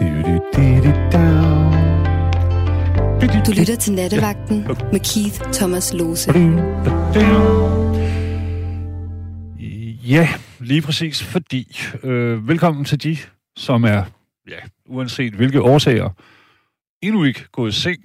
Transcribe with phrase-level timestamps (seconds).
[0.00, 0.04] Du
[3.58, 6.32] lytter til Nattevagten med Keith Thomas Lose.
[10.08, 10.28] Ja,
[10.60, 13.16] lige præcis, fordi øh, velkommen til de,
[13.56, 14.04] som er,
[14.48, 14.58] ja,
[14.88, 16.10] uanset hvilke årsager,
[17.02, 18.04] endnu ikke gået i seng.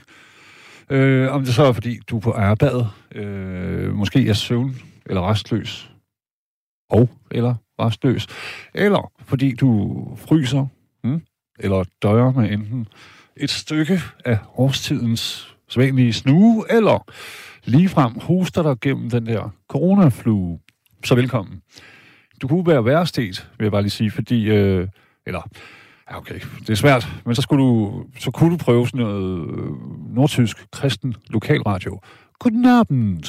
[0.89, 4.75] Øh, om det så er, fordi du er på arbejde, øh, måske er søvn
[5.05, 5.91] eller restløs,
[6.89, 8.27] og eller restløs,
[8.73, 10.67] eller fordi du fryser,
[11.03, 11.21] hmm,
[11.59, 12.87] eller døjer med enten
[13.37, 17.05] et stykke af årstidens sædvanlige snue, eller
[17.63, 20.59] ligefrem hoster dig gennem den der coronaflue.
[21.03, 21.61] Så velkommen.
[22.41, 24.49] Du kunne være værstet, vil jeg bare lige sige, fordi...
[24.49, 24.87] Øh,
[25.25, 25.41] eller,
[26.11, 29.49] ja okay, det er svært, men så, skulle du, så kunne du prøve sådan noget
[29.49, 31.99] øh, nordtysk kristen lokalradio.
[32.39, 33.23] Godnabend.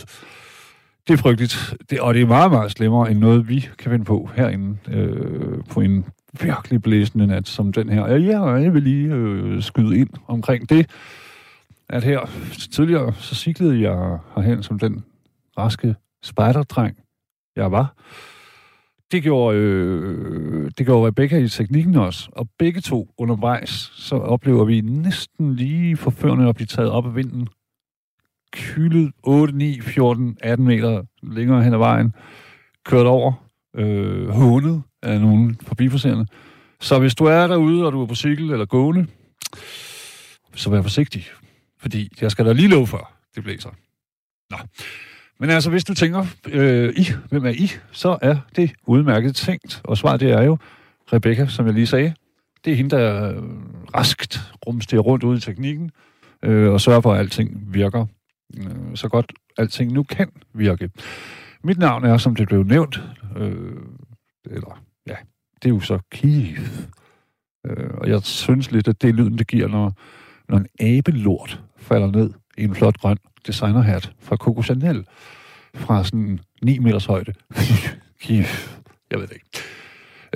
[1.09, 4.05] Det er frygteligt, det, og det er meget, meget slemmere end noget, vi kan finde
[4.05, 6.05] på herinde øh, på en
[6.41, 8.07] virkelig blæsende nat som den her.
[8.07, 10.91] Ja, jeg vil lige øh, skyde ind omkring det,
[11.89, 12.21] at her
[12.73, 15.05] tidligere, så cyklede jeg herhen som den
[15.59, 16.97] raske spejderdreng,
[17.57, 17.95] jeg var.
[19.13, 24.65] Det gjorde, øh, det gjorde Rebecca i teknikken også, og begge to undervejs, så oplever
[24.65, 27.49] vi næsten lige forførende at blive taget op af vinden.
[28.53, 32.15] Kylet 8, 9, 14, 18 meter længere hen ad vejen,
[32.85, 33.33] kørt over,
[33.77, 36.27] øh, hånet af nogle forbipasserende.
[36.81, 39.07] Så hvis du er derude, og du er på cykel eller gående,
[40.55, 41.27] så vær forsigtig,
[41.79, 43.71] fordi jeg skal da lige love for, det blæser.
[44.51, 44.57] Nå.
[45.41, 49.81] Men altså, hvis du tænker, øh, I, hvem er I, så er det udmærket tænkt.
[49.85, 50.59] Og svaret det er jo
[51.13, 52.15] Rebecca, som jeg lige sagde.
[52.65, 53.43] Det er hende, der øh,
[53.95, 55.91] raskt rumsterer rundt ud i teknikken,
[56.43, 58.07] øh, og sørger for, at alting virker
[58.59, 60.91] øh, så godt alting nu kan virke.
[61.65, 63.03] Mit navn er, som det blev nævnt,
[63.37, 63.77] øh,
[64.51, 64.83] eller
[65.63, 66.61] det er jo så Keith.
[67.67, 69.93] Øh, og jeg synes lidt, at det er lyden, det giver, når,
[70.49, 75.07] når en abelort falder ned i en flot grøn designerhat fra Coco Chanel
[75.75, 77.33] fra sådan 9 meters højde.
[78.23, 78.69] Keith,
[79.11, 79.63] jeg ved det ikke.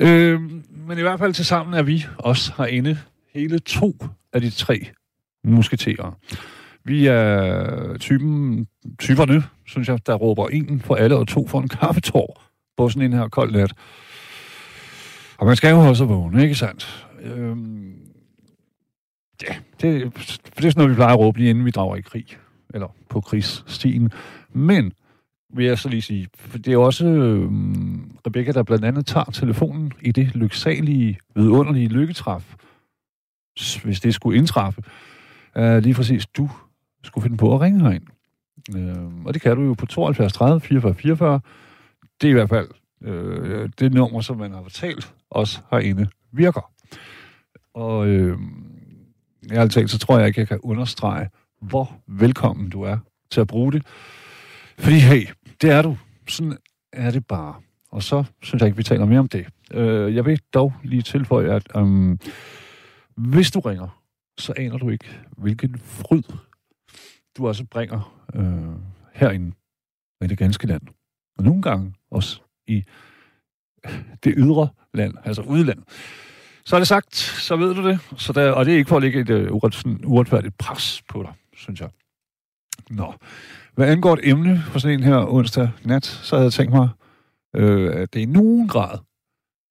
[0.00, 0.40] Øh,
[0.88, 2.98] men i hvert fald til sammen er vi også herinde
[3.34, 3.96] hele to
[4.32, 4.86] af de tre
[5.44, 6.18] musketerer.
[6.84, 8.66] Vi er typen,
[8.98, 12.42] typerne, synes jeg, der råber en for alle og to for en kaffetår
[12.76, 13.72] på sådan en her kold nat.
[15.40, 17.08] Og man skal jo holde sig vågen, ikke sandt?
[17.22, 17.94] Øhm,
[19.42, 20.14] ja, det,
[20.56, 22.26] det er sådan noget, vi plejer at råbe lige inden vi drager i krig,
[22.74, 24.12] eller på krigsstien.
[24.52, 24.92] Men,
[25.54, 29.24] vil jeg så lige sige, for det er også øhm, Rebecca, der blandt andet tager
[29.24, 32.54] telefonen i det lyksalige, vidunderlige lykketræf,
[33.84, 34.82] hvis det skulle indtræffe.
[35.56, 36.50] Øh, lige præcis, du
[37.04, 38.06] skulle finde på at ringe herind.
[38.76, 41.40] Øh, og det kan du jo på 72 30 44 44.
[42.20, 42.68] Det er i hvert fald
[43.02, 46.72] øh, det nummer, som man har fortalt os herinde virker.
[47.74, 48.38] Og øh,
[49.52, 51.28] ærligt talt, så tror jeg ikke, jeg kan understrege,
[51.60, 52.98] hvor velkommen du er
[53.30, 53.86] til at bruge det.
[54.78, 55.26] Fordi hey,
[55.62, 55.98] det er du.
[56.28, 56.56] Sådan
[56.92, 57.54] er det bare.
[57.90, 59.46] Og så synes jeg ikke, vi taler mere om det.
[59.72, 62.18] Øh, jeg vil dog lige tilføje, at um,
[63.16, 64.02] hvis du ringer,
[64.38, 66.22] så aner du ikke, hvilken fryd
[67.36, 68.76] du også bringer øh,
[69.14, 69.52] herinde
[70.24, 70.82] i det ganske land.
[71.38, 72.84] Og nogle gange også i
[74.24, 75.78] det ydre land, altså udland.
[76.64, 77.98] Så er det sagt, så ved du det.
[78.16, 81.02] Så der, og det er ikke for at lægge et uh, uret, sådan, uretfærdigt pres
[81.08, 81.88] på dig, synes jeg.
[82.90, 83.14] Nå.
[83.74, 86.88] Hvad angår et emne for sådan en her onsdag nat, så havde jeg tænkt mig,
[87.56, 88.98] øh, at det i nogen grad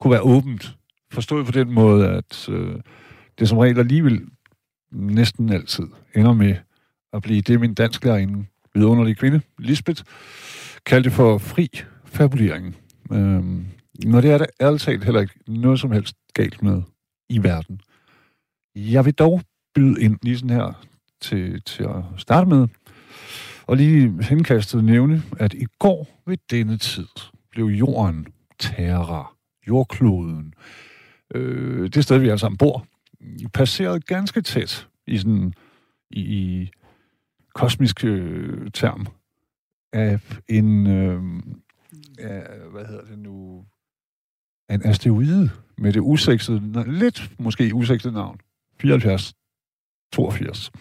[0.01, 0.75] kunne være åbent.
[1.11, 2.75] Forstået på den måde, at øh,
[3.39, 4.21] det som regel alligevel
[4.91, 6.55] næsten altid ender med
[7.13, 8.45] at blive det, min dansklærerinde,
[8.75, 10.03] vidunderlige kvinde, Lisbeth,
[10.85, 11.69] kaldte for fri
[12.05, 12.77] fabulering.
[13.11, 13.43] Øh,
[14.05, 16.81] når det er der ærligt talt heller ikke noget som helst galt med
[17.29, 17.81] i verden.
[18.75, 19.41] Jeg vil dog
[19.75, 20.85] byde ind lige sådan her
[21.21, 22.67] til, til at starte med,
[23.67, 27.07] og lige henkastet nævne, at i går ved denne tid
[27.51, 28.27] blev jorden,
[28.59, 29.35] terra,
[29.67, 30.53] jordkloden,
[31.35, 32.85] øh, det sted, vi alle sammen bor,
[33.53, 35.53] passeret ganske tæt i sådan
[36.09, 36.71] i, i
[37.53, 39.07] kosmisk øh, term
[39.93, 41.23] af en øh,
[42.19, 43.65] af, hvad hedder det nu
[44.69, 48.39] en asteroide med det usikrede, lidt måske usikrede navn,
[48.81, 49.33] 74
[50.13, 50.71] 82.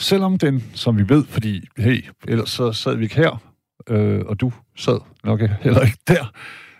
[0.00, 3.52] Selvom den, som vi ved, fordi, hey, ellers så sad vi ikke her,
[3.88, 6.32] øh, og du sad nok heller ikke der,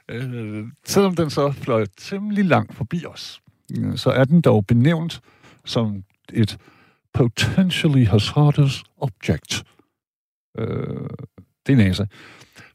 [0.09, 3.41] øh, selvom den så fløj temmelig langt forbi os,
[3.79, 5.21] øh, så er den dog benævnt
[5.65, 6.59] som et
[7.13, 9.65] potentially hazardous object.
[10.59, 11.09] Øh,
[11.67, 12.05] det er NASA.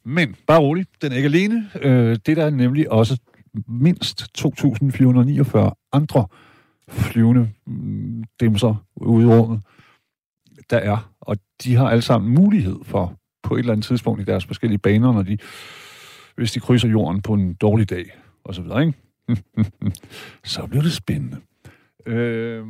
[0.06, 1.70] Men bare rolig, den er ikke alene.
[1.82, 3.18] Øh, det der er nemlig også
[3.68, 6.28] mindst 2.449 andre
[6.90, 9.62] flyvende mm, dimser ude i rummet,
[10.70, 11.12] der er.
[11.22, 14.80] Og de har alle sammen mulighed for på et eller andet tidspunkt i deres forskellige
[14.80, 15.38] baner, når de,
[16.36, 18.06] hvis de krydser jorden på en dårlig dag,
[18.44, 18.98] og så videre, ikke?
[20.44, 21.38] så bliver det spændende.
[22.06, 22.66] Øh,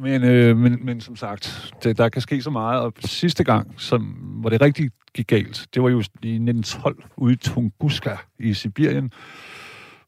[0.00, 3.80] men, øh, men, men som sagt, det, der kan ske så meget, og sidste gang,
[3.80, 4.02] som,
[4.40, 9.12] hvor det rigtig gik galt, det var jo i 1912 ude i Tunguska i Sibirien,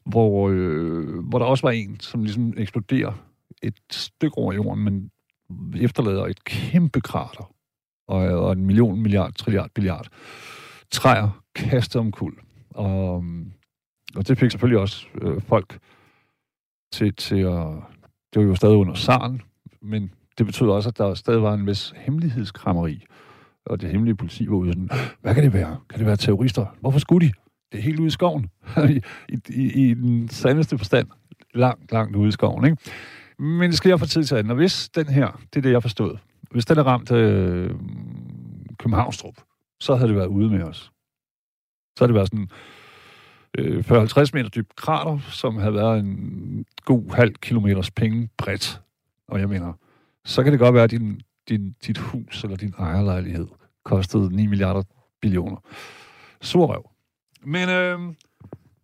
[0.05, 3.13] hvor, øh, hvor der også var en, som ligesom eksploderer
[3.61, 5.11] et stykke over jorden, men
[5.81, 7.53] efterlader et kæmpe krater
[8.07, 10.07] og, og en million, milliard, trilliard, billiard
[10.91, 12.33] træer kastet om kul.
[12.69, 13.23] Og,
[14.15, 15.79] og det fik selvfølgelig også øh, folk
[16.93, 17.67] til, til at...
[18.33, 19.41] Det var jo stadig under saren,
[19.83, 23.05] men det betød også, at der stadig var en vis hemmelighedskrammeri.
[23.65, 24.89] Og det hemmelige politi var ude sådan,
[25.21, 25.77] hvad kan det være?
[25.89, 26.65] Kan det være terrorister?
[26.79, 27.33] Hvorfor skulle de?
[27.71, 28.49] Det er helt ude i skoven.
[28.89, 29.01] I,
[29.49, 31.07] i, I den sandeste forstand.
[31.53, 32.77] Langt, langt ude i skoven, ikke?
[33.39, 36.17] Men det skal jeg tid til Og hvis den her, det er det, jeg forstod,
[36.51, 37.69] hvis den er ramt øh,
[38.79, 39.35] Københavnstrup,
[39.79, 40.91] så havde det været ude med os.
[41.97, 42.49] Så havde det været sådan
[43.57, 48.82] øh, 40-50 meter dyb krater, som havde været en god halv kilometers penge bredt.
[49.33, 49.73] Og jeg mener,
[50.25, 53.47] så kan det godt være, at din, din, dit hus eller din ejerlejlighed
[53.85, 54.83] kostede 9 milliarder
[55.21, 55.57] billioner.
[56.41, 56.89] Surrøv.
[57.43, 57.99] Men, øh,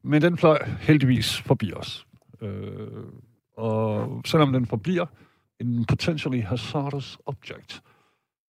[0.04, 2.07] men den fløj heldigvis forbi os.
[2.42, 2.88] Øh,
[3.57, 5.06] og selvom den forbliver
[5.60, 7.81] en potentially hazardous object,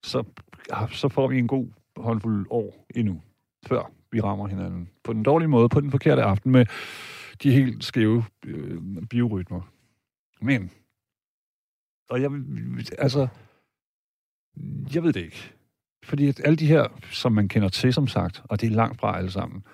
[0.02, 0.24] så,
[0.70, 1.66] ja, så får vi en god
[1.96, 3.22] håndfuld år endnu,
[3.66, 6.66] før vi rammer hinanden på den dårlige måde, på den forkerte aften, med
[7.42, 8.78] de helt skæve øh,
[9.10, 9.60] biorytmer.
[10.40, 10.70] Men,
[12.10, 12.30] og jeg,
[12.98, 13.28] altså,
[14.94, 15.52] jeg ved det ikke.
[16.04, 19.00] Fordi at alle de her, som man kender til, som sagt, og det er langt
[19.00, 19.64] fra alle sammen,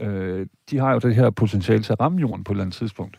[0.00, 2.76] øh, de har jo det her potentiale til at ramme jorden på et eller andet
[2.76, 3.18] tidspunkt.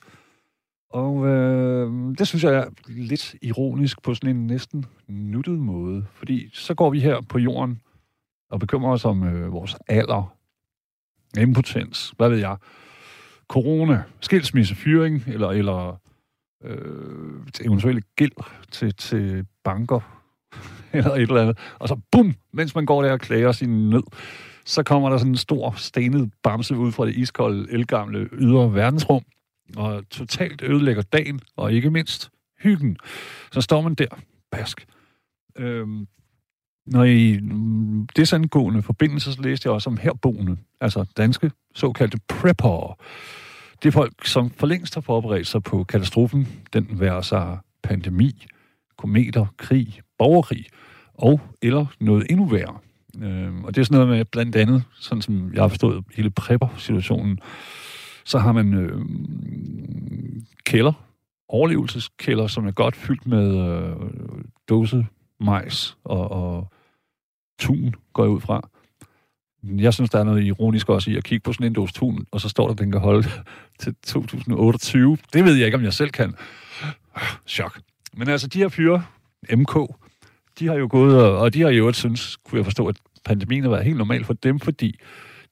[0.90, 6.06] Og øh, det synes jeg er lidt ironisk på sådan en næsten nuttet måde.
[6.14, 7.82] Fordi så går vi her på jorden
[8.50, 10.38] og bekymrer os om øh, vores alder,
[11.38, 12.58] impotens, hvad ved jeg,
[13.48, 16.00] corona, skilsmisse, fyring, eller, eller
[16.66, 18.32] øh, eventuelle gæld
[18.72, 20.00] til, til banker,
[20.94, 21.58] eller et eller andet.
[21.80, 24.04] Og så bum, mens man går der og klager sin nød,
[24.66, 29.24] så kommer der sådan en stor stenet bamse ud fra det iskolde, elgamle ydre verdensrum,
[29.78, 32.30] og totalt ødelægger dagen, og ikke mindst
[32.60, 32.98] hyggen.
[33.52, 34.08] Så står man der,
[34.52, 34.86] bask.
[35.58, 36.08] Øhm,
[36.86, 37.40] når i
[38.16, 42.98] desangående forbindelser, så læste jeg også om herboende, altså danske såkaldte prepper.
[43.84, 48.46] Det er folk, som for længst har forberedt sig på katastrofen, den værer sig pandemi,
[48.98, 50.66] kometer, krig, borgerkrig,
[51.14, 52.78] og eller noget endnu værre.
[53.22, 56.30] Øh, og det er sådan noget med blandt andet, sådan som jeg har forstået hele
[56.30, 57.40] prepper-situationen,
[58.26, 59.06] så har man øh,
[60.66, 60.94] kælder,
[61.48, 63.96] overlevelseskælder, som er godt fyldt med øh,
[64.70, 65.08] dåse
[65.40, 66.72] majs og, og
[67.60, 68.70] tun, går jeg ud fra.
[69.66, 72.26] Jeg synes, der er noget ironisk også i at kigge på sådan en dåse tun,
[72.32, 73.30] og så står der, at den kan holde
[73.80, 75.18] til 2028.
[75.34, 76.36] Det ved jeg ikke, om jeg selv kan.
[77.48, 77.80] Chok.
[78.14, 79.04] Men altså, de her fyre,
[79.54, 79.76] MK,
[80.60, 82.96] de har jo gået, og, og de har jo også synes, kunne jeg forstå, at
[83.26, 85.00] pandemien har været helt normal for dem, fordi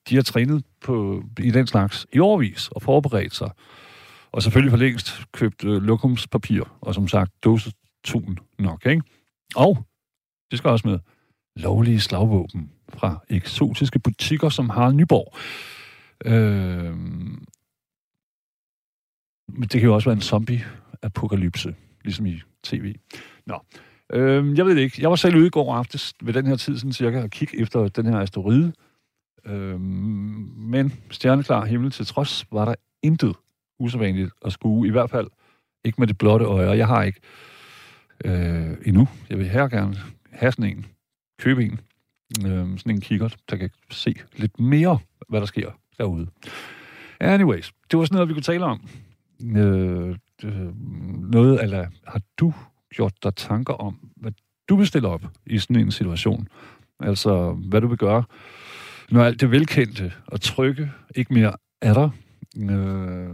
[0.10, 3.52] de har trænet på, i den slags i årvis og forberedt sig.
[4.32, 9.02] Og selvfølgelig for længst købt øh, lokumspapir, og som sagt dosetun nok, ikke?
[9.56, 9.86] Og,
[10.52, 11.00] det skal også med,
[11.56, 15.38] lovlige slagvåben fra eksotiske butikker som Harald Nyborg.
[16.26, 16.98] Øh,
[19.48, 22.96] men det kan jo også være en zombie-apokalypse, ligesom i tv.
[23.46, 23.60] Nå,
[24.14, 25.02] øh, jeg ved det ikke.
[25.02, 27.60] Jeg var selv ude i går aftes ved den her tid, sådan cirka, og kigge
[27.60, 28.74] efter den her asteroide,
[29.46, 33.36] Øh, men stjerneklar himmel til trods, var der intet
[33.80, 35.28] usædvanligt at skue, i hvert fald
[35.84, 37.20] ikke med det blotte øje, og jeg har ikke
[38.26, 39.08] øh, endnu.
[39.30, 39.96] Jeg vil her gerne
[40.32, 40.86] have sådan en,
[41.40, 41.80] købe en,
[42.46, 45.00] øh, sådan en kikkert, der kan se lidt mere,
[45.30, 46.28] hvad der sker derude.
[47.20, 48.88] Anyways, det var sådan noget, vi kunne tale om.
[49.46, 50.72] Øh, øh,
[51.32, 52.54] noget, eller har du
[52.96, 54.32] gjort dig tanker om, hvad
[54.70, 56.48] du vil stille op i sådan en situation?
[57.00, 58.24] Altså, hvad du vil gøre,
[59.12, 62.10] når alt det velkendte og trygge ikke mere er der.
[62.72, 63.30] Øh,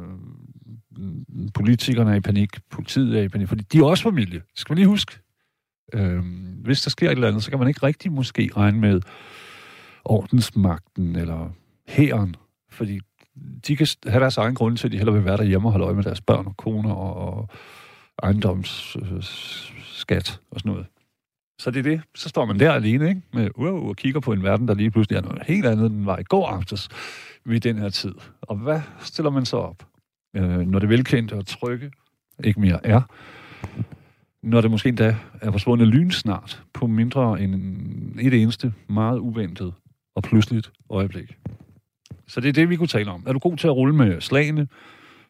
[1.54, 4.40] politikerne er i panik, politiet er i panik, fordi de er også familie.
[4.40, 5.20] Det skal man lige huske.
[5.94, 6.24] Øh,
[6.64, 9.02] hvis der sker et eller andet, så kan man ikke rigtig måske regne med
[10.06, 11.50] ordensmagten eller
[11.88, 12.36] hæren,
[12.72, 13.00] fordi
[13.68, 15.86] de kan have deres egen grund til, at de hellere vil være derhjemme og holde
[15.86, 17.50] øje med deres børn og koner og, og
[18.24, 20.86] ejendomsskat og sådan noget.
[21.60, 22.02] Så det er det.
[22.16, 23.22] Så står man der alene, ikke?
[23.34, 25.96] Med, wow, og kigger på en verden, der lige pludselig er noget helt andet, end
[25.96, 26.90] den var i går aftes
[27.46, 28.14] ved den her tid.
[28.42, 29.88] Og hvad stiller man så op?
[30.36, 31.92] Øh, når det velkendte og trygge
[32.44, 33.02] ikke mere er,
[34.44, 37.56] når det måske endda er forsvundet lynsnart på mindre end
[38.20, 39.74] et eneste meget uventet
[40.16, 41.38] og pludseligt øjeblik.
[42.28, 43.24] Så det er det, vi kunne tale om.
[43.28, 44.68] Er du god til at rulle med slagene,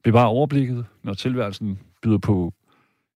[0.03, 2.53] bevare overblikket, når tilværelsen byder på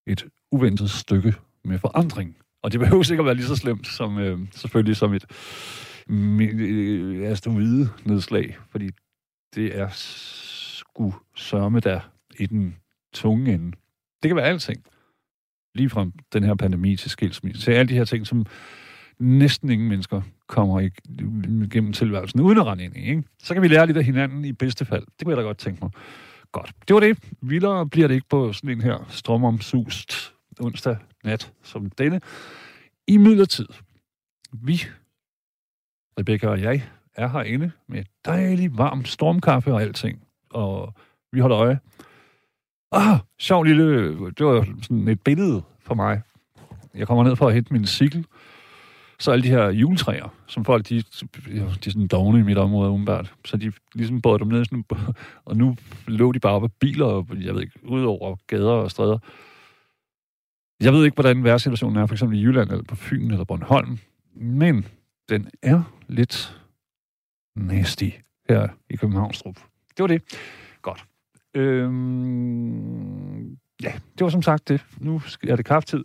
[0.07, 1.33] et uventet stykke
[1.63, 2.37] med forandring?
[2.61, 5.25] Og det behøver sikkert være lige så slemt som øh, selvfølgelig som et
[6.09, 8.89] øh, asteroide nedslag, fordi
[9.55, 11.99] det er sgu sørme der
[12.39, 12.75] i den
[13.13, 13.71] tunge ende.
[14.23, 14.83] Det kan være alting.
[15.75, 18.45] Lige fra den her pandemi til skilsmisse, til alle de her ting, som
[19.19, 22.99] næsten ingen mennesker kommer igennem tilværelsen uden at rende ind i.
[22.99, 23.23] Ikke?
[23.43, 25.03] Så kan vi lære lidt af hinanden i bedste fald.
[25.19, 25.91] Det kunne jeg da godt tænke mig.
[26.51, 26.71] Godt.
[26.87, 27.17] Det var det.
[27.41, 32.21] Vildere bliver det ikke på sådan en her strømomsust onsdag nat som denne.
[33.07, 33.67] I midlertid,
[34.53, 34.81] vi,
[36.19, 40.23] Rebecca og jeg, er herinde med dejlig varm stormkaffe og alting.
[40.49, 40.93] Og
[41.31, 41.79] vi holder øje.
[42.93, 44.09] Ah, sjov lille...
[44.31, 46.21] Det var sådan et billede for mig.
[46.95, 48.25] Jeg kommer ned for at hente min cykel.
[49.19, 52.89] Så alle de her juletræer, som folk, de, de er sådan dogne i mit område
[52.89, 53.33] umiddelbart.
[53.45, 54.85] Så de ligesom båret dem ned, sådan,
[55.45, 55.75] og nu
[56.07, 59.17] lå de bare på biler, og jeg ved ikke, ud over gader og stræder.
[60.81, 63.97] Jeg ved ikke, hvordan værtssituationen er, for eksempel i Jylland, eller på Fyn, eller Bornholm,
[64.35, 64.85] men
[65.29, 66.61] den er lidt
[67.55, 68.09] nasty
[68.49, 69.55] her i Københavnstrup.
[69.97, 70.21] Det var det.
[70.81, 71.05] Godt.
[71.55, 73.43] Øhm,
[73.83, 74.85] ja, det var som sagt det.
[74.99, 76.03] Nu er det krafttid.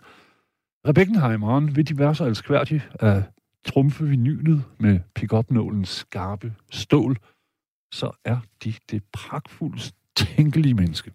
[0.88, 3.22] Rebeckenheimeren ved diverse elskværdige at
[3.66, 7.16] trumfe vinylet med pick-up-nålens skarpe stål,
[7.92, 11.12] så er de det pragtfulde, tænkelige menneske.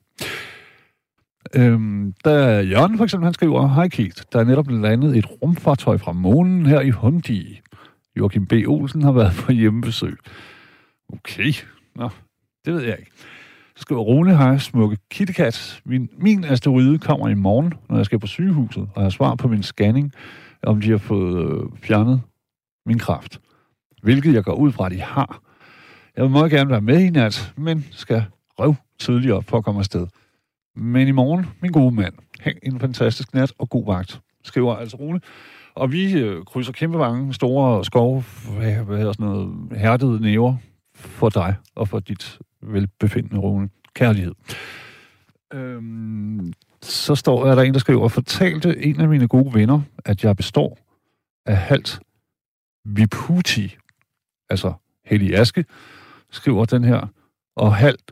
[1.55, 5.97] Øhm, der Jørgen for eksempel, han skriver, Hej Keith, der er netop landet et rumfartøj
[5.97, 7.61] fra månen her i Hundi.
[8.15, 8.53] Joachim B.
[8.67, 10.17] Olsen har været på hjemmebesøg.
[11.13, 11.53] Okay,
[11.95, 12.09] nå,
[12.65, 13.11] det ved jeg ikke.
[13.75, 15.81] Så skriver Rune, hej smukke KitKat.
[15.85, 19.35] Min, min asteroide kommer i morgen, når jeg skal på sygehuset, og jeg har svar
[19.35, 20.13] på min scanning,
[20.63, 22.21] om de har fået øh, fjernet
[22.85, 23.39] min kraft.
[24.03, 25.41] Hvilket jeg går ud fra, at de har.
[26.15, 28.25] Jeg vil meget gerne være med i nat, men skal
[28.59, 30.07] røv tidligere op for at komme afsted.
[30.75, 34.97] Men i morgen, min gode mand, hæng en fantastisk nat og god vagt, skriver altså
[34.97, 35.19] Rune.
[35.75, 38.23] Og vi øh, krydser kæmpe mange store skov,
[38.57, 40.55] hvad, hvad hedder sådan noget, hærdede næver
[40.95, 43.69] for dig og for dit velbefindende, Rune.
[43.93, 44.33] Kærlighed.
[45.53, 50.23] Øhm, så står er der en, der skriver, fortalte en af mine gode venner, at
[50.23, 50.77] jeg består
[51.45, 51.99] af halvt
[52.85, 53.77] viputi,
[54.49, 54.73] altså
[55.05, 55.65] hellig aske,
[56.31, 57.07] skriver den her,
[57.55, 58.11] og halvt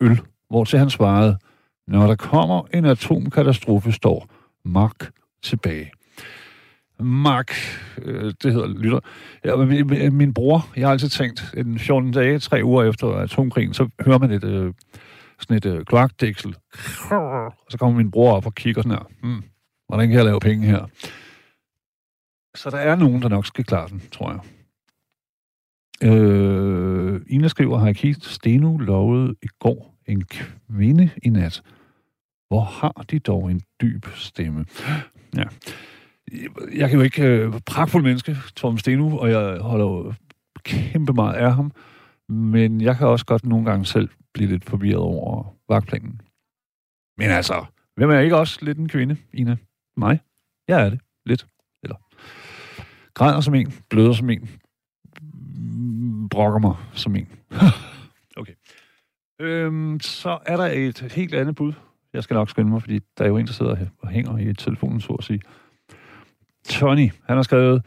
[0.00, 1.38] øl, hvor til han svarede,
[1.86, 4.28] når der kommer en atomkatastrofe, står
[4.64, 5.90] Mark tilbage.
[7.02, 7.52] Mark,
[8.02, 9.00] øh, det hedder lytter.
[9.44, 13.74] Ja, min, min bror, jeg har altid tænkt, en 14 dage, tre uger efter atomkrigen,
[13.74, 14.74] så hører man et, øh,
[15.40, 16.56] sådan et øh, kloakdæksel.
[17.64, 19.10] Og så kommer min bror op og kigger sådan her.
[19.22, 19.42] Hmm,
[19.88, 20.86] hvordan kan jeg lave penge her?
[22.54, 24.40] Så der er nogen, der nok skal klare den, tror jeg.
[26.12, 31.62] Øh, Ina skriver, har Keith Steno lovet i går en kvinde i nat.
[32.48, 34.64] Hvor har de dog en dyb stemme?
[35.36, 35.44] Ja
[36.76, 37.22] jeg kan jo ikke...
[37.22, 40.14] Øh, pragtfuld menneske, Torben Stenu, og jeg holder jo
[40.64, 41.72] kæmpe meget af ham.
[42.28, 46.20] Men jeg kan også godt nogle gange selv blive lidt forvirret over vagtplanen.
[47.18, 47.64] Men altså,
[47.96, 49.56] hvem er ikke også lidt en kvinde, Ina?
[49.96, 50.20] Mig?
[50.68, 51.00] Jeg er det.
[51.26, 51.46] Lidt.
[51.82, 51.96] Eller
[53.14, 54.48] græder som en, bløder som en,
[56.30, 57.28] brokker mig som en.
[58.40, 58.52] okay.
[59.40, 61.72] Øhm, så er der et helt andet bud.
[62.12, 64.38] Jeg skal nok skynde mig, fordi der er jo en, der sidder her og hænger
[64.38, 65.40] i telefonen, så at sige.
[66.68, 67.82] Tony, han har skrevet,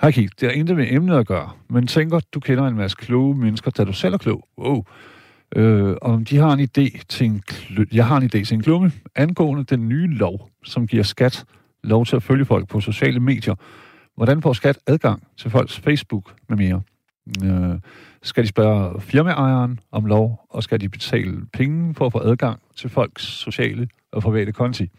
[0.00, 2.96] Hej Kik, det har intet med emnet at gøre, men tænker, du kender en masse
[3.00, 4.48] kloge mennesker, da du selv er klog.
[4.58, 4.84] Wow.
[5.56, 8.62] Øh, om de har en idé til en kl- jeg har en idé til en
[8.62, 11.44] klumme angående den nye lov, som giver skat
[11.84, 13.54] lov til at følge folk på sociale medier.
[14.16, 16.82] Hvordan får skat adgang til folks Facebook med mere?
[17.44, 17.78] Øh,
[18.22, 22.60] skal de spørge firmaejeren om lov, og skal de betale penge for at få adgang
[22.76, 24.90] til folks sociale og private konti?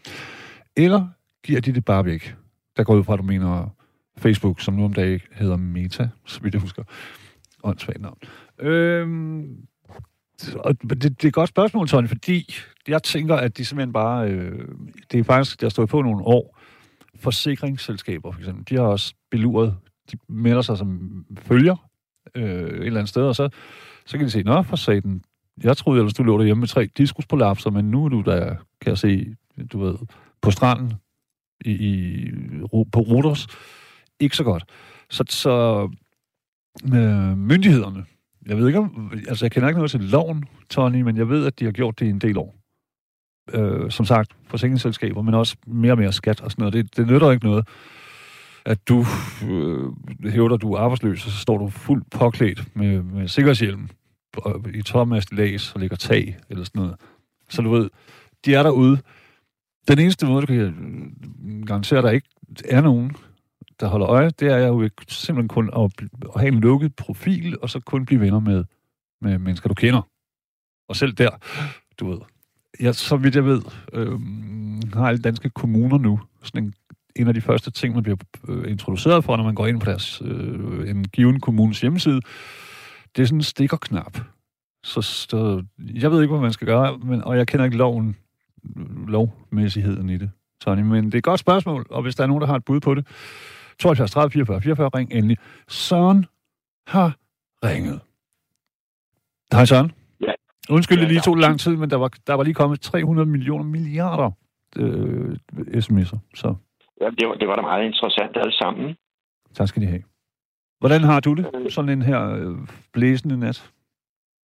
[0.76, 1.06] Eller
[1.44, 2.34] giver de det bare væk?
[2.78, 3.74] Der går ud fra, at du mener
[4.18, 6.82] Facebook, som nu om dagen hedder Meta, så vidt jeg husker.
[7.64, 8.18] Åndssvagt navn.
[8.58, 9.56] Øhm,
[10.56, 12.54] og det, det er et godt spørgsmål, Tony, fordi
[12.88, 14.30] jeg tænker, at de simpelthen bare...
[14.30, 14.68] Øh,
[15.12, 16.58] det er faktisk, der har stået på nogle år.
[17.16, 19.76] Forsikringsselskaber, for eksempel, de har også beluret,
[20.12, 21.76] de melder sig som følger
[22.34, 23.48] øh, et eller andet sted, og så,
[24.06, 25.22] så kan de se, nå, for satan,
[25.62, 28.90] jeg troede ellers, du lå derhjemme med tre diskusprolapser, men nu er du der, kan
[28.90, 29.34] jeg se,
[29.72, 29.94] du ved,
[30.42, 30.92] på stranden
[31.64, 32.30] i, i,
[32.92, 33.46] på Rodos.
[34.20, 34.64] Ikke så godt.
[35.10, 35.82] Så, så
[36.84, 38.04] øh, myndighederne,
[38.46, 41.46] jeg ved ikke om, altså jeg kender ikke noget til loven, Tony, men jeg ved,
[41.46, 42.54] at de har gjort det i en del år.
[43.52, 46.74] øh, som sagt, forsikringsselskaber, men også mere og mere skat og sådan noget.
[46.74, 47.68] Det, det nytter ikke noget,
[48.64, 49.04] at du
[49.48, 49.92] øh,
[50.30, 53.88] hævder, at du er arbejdsløs, og så står du fuldt påklædt med, med sikkerhedshjelm
[54.74, 56.96] i tommast læs og ligger tag eller sådan noget.
[57.48, 57.90] Så du ved,
[58.44, 58.98] de er derude.
[59.88, 62.28] Den eneste måde, du kan øh, garantere, at der ikke
[62.64, 63.16] er nogen,
[63.80, 67.70] der holder øje, det er jo simpelthen kun at, at have en lukket profil, og
[67.70, 68.64] så kun blive venner med,
[69.20, 70.02] med mennesker, du kender.
[70.88, 71.30] Og selv der,
[72.00, 72.18] du ved.
[72.80, 74.20] Ja, så vidt jeg ved, øh,
[74.94, 76.74] har alle danske kommuner nu sådan en,
[77.16, 78.16] en af de første ting, man bliver
[78.48, 82.20] øh, introduceret for, når man går ind på deres, øh, en given kommunes hjemmeside,
[83.16, 84.18] det er sådan en stikkerknap.
[84.84, 88.16] Så, så jeg ved ikke, hvad man skal gøre, men, og jeg kender ikke loven,
[89.08, 92.40] lovmæssigheden i det, Tony, men det er et godt spørgsmål, og hvis der er nogen,
[92.40, 93.06] der har et bud på det,
[93.78, 95.36] 72 30 44 44, ring endelig.
[95.68, 96.26] Søren
[96.86, 97.16] har
[97.64, 98.00] ringet.
[99.52, 99.92] Hej Søren.
[100.20, 100.32] Ja.
[100.70, 103.64] Undskyld, det lige tog lang tid, men der var, der var lige kommet 300 millioner
[103.64, 104.30] milliarder
[104.76, 106.18] øh, sms'er.
[106.34, 106.54] Så.
[107.00, 108.96] Ja, det var, det var da meget interessant alle sammen.
[109.54, 110.02] Tak skal de have.
[110.78, 112.56] Hvordan har du det, sådan en her øh,
[112.92, 113.70] blæsende nat?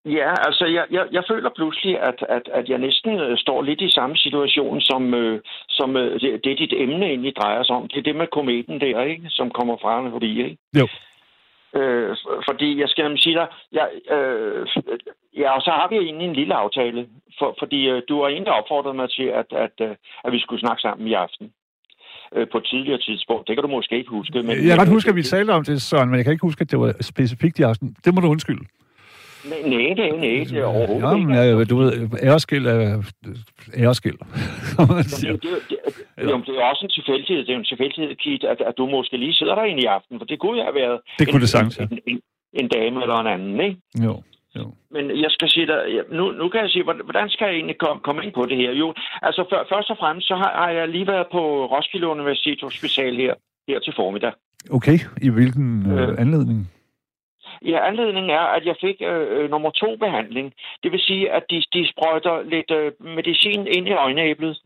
[0.05, 3.81] Ja, altså jeg, jeg, jeg føler pludselig, at, at, at jeg næsten øh, står lidt
[3.81, 7.87] i samme situation, som, øh, som øh, det, det dit emne egentlig drejer sig om.
[7.87, 9.23] Det er det med kometen der, ikke?
[9.29, 10.43] som kommer fra forbi.
[10.43, 10.57] Ikke?
[10.79, 10.87] Jo.
[11.79, 12.17] Øh,
[12.49, 14.67] fordi jeg skal sige dig, jeg, øh,
[15.37, 17.07] ja, og så har vi egentlig en lille aftale,
[17.39, 20.59] for, fordi øh, du har egentlig opfordret mig til, at, at, at, at vi skulle
[20.59, 21.51] snakke sammen i aften
[22.35, 23.47] øh, på et tidligere tidspunkt.
[23.47, 24.37] Det kan du måske ikke huske.
[24.41, 26.47] Men, jeg kan godt huske, at vi talte om det, Søren, men jeg kan ikke
[26.49, 27.95] huske, at det var specifikt i aften.
[28.05, 28.65] Det må du undskylde.
[29.49, 31.57] Nej, det er nej, det er overhovedet ja, men, ikke.
[31.57, 33.03] Ja, du ved, æreskil er
[33.77, 34.17] æreskil,
[34.71, 35.33] som man siger.
[35.33, 35.77] Det, det,
[36.23, 37.45] jo, det er også en tilfældighed.
[37.45, 40.25] Det er en tilfældighed, Kit, at, at du måske lige sidder derinde i aften, for
[40.25, 41.83] det kunne jo have været det kunne en, det sagtens, ja.
[41.91, 42.19] en, en,
[42.53, 43.77] en dame eller en anden, ikke?
[44.05, 44.13] Jo,
[44.57, 44.65] jo.
[44.91, 45.79] Men jeg skal sige dig,
[46.11, 48.71] nu, nu kan jeg sige, hvordan skal jeg egentlig komme, komme ind på det her?
[48.71, 52.59] Jo, altså for, først og fremmest, så har, har jeg lige været på Roskilde Universitet
[52.61, 53.33] Hospital her,
[53.67, 54.31] her til formiddag.
[54.71, 56.71] Okay, i hvilken øh, anledning?
[57.65, 60.53] Ja, anledningen er, at jeg fik øh, øh, nummer to behandling.
[60.83, 64.61] Det vil sige, at de, de sprøjter lidt øh, medicin ind i øjenæblet.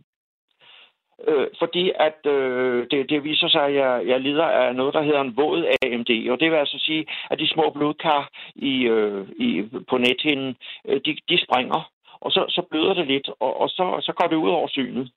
[1.27, 5.01] Øh, fordi at øh, det, det viser sig, at jeg, jeg lider af noget, der
[5.01, 6.29] hedder en våd AMD.
[6.31, 10.55] Og det vil altså sige, at de små blodkar i, øh, i, på nethinden,
[10.87, 11.91] øh, de, de springer.
[12.21, 15.11] Og så, så bløder det lidt, og, og så, så går det ud over synet.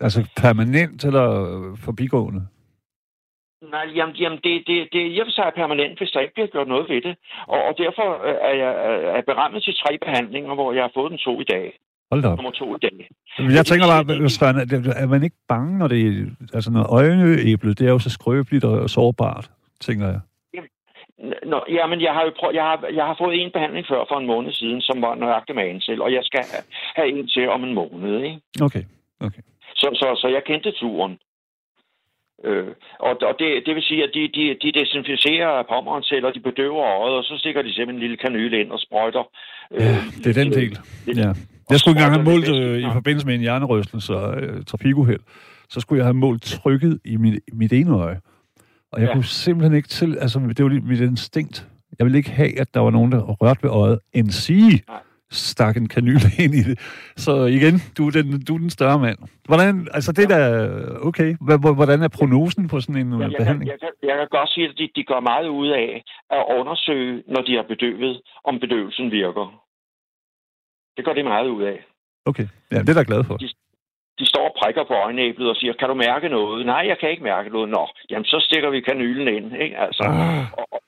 [0.00, 1.26] Altså permanent eller
[1.84, 2.46] forbigående?
[3.70, 6.34] Nej, jamen, jamen det, det, det i og for sig er permanent, hvis der ikke
[6.34, 7.16] bliver gjort noget ved det.
[7.46, 8.72] Og, og derfor er jeg
[9.18, 11.78] er berammet til tre behandlinger, hvor jeg har fået den to i dag.
[12.10, 12.38] Hold da op.
[12.38, 13.08] Nummer to i dag.
[13.38, 14.56] Jeg tænker bare, Søren,
[15.02, 16.02] er man ikke bange, når det
[16.54, 20.20] altså når øjenæblet, det er jo så skrøbeligt og sårbart, tænker jeg.
[21.46, 24.18] Nå, jamen, jeg har jo prøv, jeg, har, jeg har fået en behandling før for
[24.18, 26.44] en måned siden, som var nøjagtig med ansel, og jeg skal
[26.96, 28.40] have en til om en måned, ikke?
[28.62, 28.84] Okay,
[29.20, 29.42] okay.
[29.74, 31.18] Så, så, så jeg kendte turen.
[32.44, 32.66] Øh,
[32.98, 37.14] og og det, det vil sige, at de, de, de desinficerer pommerenceller, de bedøver øjet,
[37.20, 39.24] og så stikker de simpelthen en lille kanyle ind og sprøjter.
[39.74, 40.78] Øh, ja, det er den øh, del.
[41.16, 41.32] Ja.
[41.70, 45.20] Jeg skulle engang have målt øh, i forbindelse med en hjernerystelse og øh, trafikuheld,
[45.68, 48.20] så skulle jeg have målt trykket i mit, mit ene øje.
[48.92, 49.14] Og jeg ja.
[49.14, 51.66] kunne simpelthen ikke til, altså det var mit instinkt.
[51.98, 54.82] Jeg ville ikke have, at der var nogen, der rørte ved øjet, end sige.
[54.88, 54.98] Nej
[55.32, 56.76] stak en kanyle ind i det.
[57.16, 59.18] Så igen, du er den, du er den større mand.
[59.44, 60.44] Hvordan, altså det der,
[61.08, 61.36] okay,
[61.80, 63.70] hvordan er prognosen på sådan en ja, jeg behandling?
[63.70, 66.44] Kan, jeg, kan, jeg kan godt sige, at de, de går meget ud af at
[66.58, 69.46] undersøge, når de har bedøvet, om bedøvelsen virker.
[70.96, 71.78] Det går det meget ud af.
[72.26, 73.36] Okay, ja, det er jeg glad for.
[73.36, 73.48] De,
[74.18, 76.66] de står og prikker på øjenæblet og siger, kan du mærke noget?
[76.66, 77.68] Nej, jeg kan ikke mærke noget.
[77.68, 79.48] Nå, jamen så stikker vi kanylen ind.
[79.64, 79.76] Ikke?
[79.86, 80.44] Altså, ah.
[80.60, 80.80] og, og,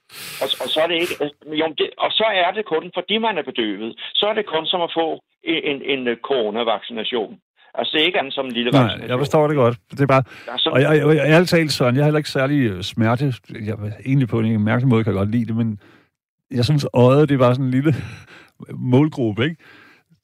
[0.63, 1.15] og, så er det ikke,
[1.61, 4.67] jo, det, og så er det kun, fordi man er bedøvet, så er det kun
[4.67, 5.07] som at få
[5.45, 7.33] en, en, en coronavaccination.
[7.79, 9.11] Altså, det er ikke andet som en lille Nej, vaccination.
[9.11, 9.77] jeg forstår det godt.
[9.91, 10.25] Det er bare...
[10.53, 13.35] Altså, og jeg, jeg, jeg, jeg, talt sådan, jeg har heller ikke særlig øh, smerte.
[13.69, 13.75] Jeg,
[14.07, 15.79] egentlig på en mærkelig måde kan jeg godt lide det, men
[16.51, 17.95] jeg synes, øjet, det var sådan en lille
[18.93, 19.57] målgruppe, ikke?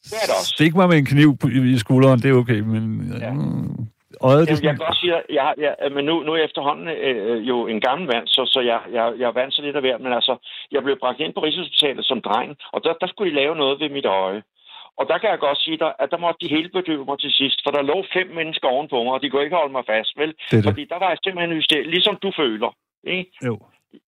[0.05, 0.53] Det er det også.
[0.57, 1.31] Stik mig med en kniv
[1.75, 2.83] i skulderen, det er okay, men...
[3.21, 3.33] Ja.
[3.33, 3.87] Mm,
[4.29, 7.49] øjet, Jamen, jeg kan godt sige, at jeg, jeg, men nu, nu er efterhånden øh,
[7.51, 10.01] jo en gammel vand, så, så jeg, jeg, jeg er vant til lidt af hvert,
[10.01, 10.35] men altså,
[10.75, 13.81] jeg blev bragt ind på Rigshospitalet som dreng, og der, der skulle de lave noget
[13.81, 14.43] ved mit øje.
[14.99, 17.33] Og der kan jeg godt sige dig, at der måtte de hele bedøve mig til
[17.41, 20.13] sidst, for der lå fem mennesker ovenpå mig, og de kunne ikke holde mig fast,
[20.21, 20.33] vel?
[20.51, 20.65] Det det.
[20.69, 22.71] Fordi der var jeg simpelthen hysterisk, ligesom du føler.
[23.15, 23.31] Ikke?
[23.47, 23.55] Jo.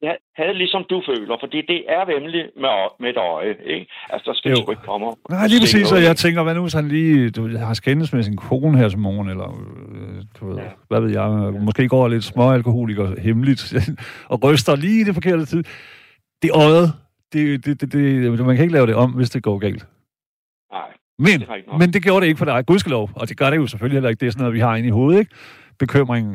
[0.02, 3.86] Jeg havde ligesom du føler, fordi det er vemmeligt med, med et øje, ikke?
[4.10, 4.70] Altså, der skal Jo.
[4.70, 5.16] ikke komme op.
[5.30, 8.22] Nej, lige præcis, så jeg tænker, hvad nu hvis han lige du, har skændes med
[8.22, 9.48] sin kone her som morgen, eller
[9.94, 10.62] øh, du ved, Ja.
[10.88, 13.74] hvad ved jeg, måske går lidt småalkoholiker hemmeligt,
[14.32, 15.64] og ryster lige i det forkerte tid.
[16.42, 16.92] Det øjet,
[17.32, 19.86] det, det, det, det, man kan ikke lave det om, hvis det går galt.
[20.72, 20.88] Nej.
[21.18, 23.10] Men, Det men det gjorde det ikke for dig, gudskelov.
[23.16, 24.20] Og det gør det jo selvfølgelig heller ikke.
[24.20, 25.34] Det er sådan noget, vi har inde i hovedet, ikke?
[25.78, 26.26] Bekymring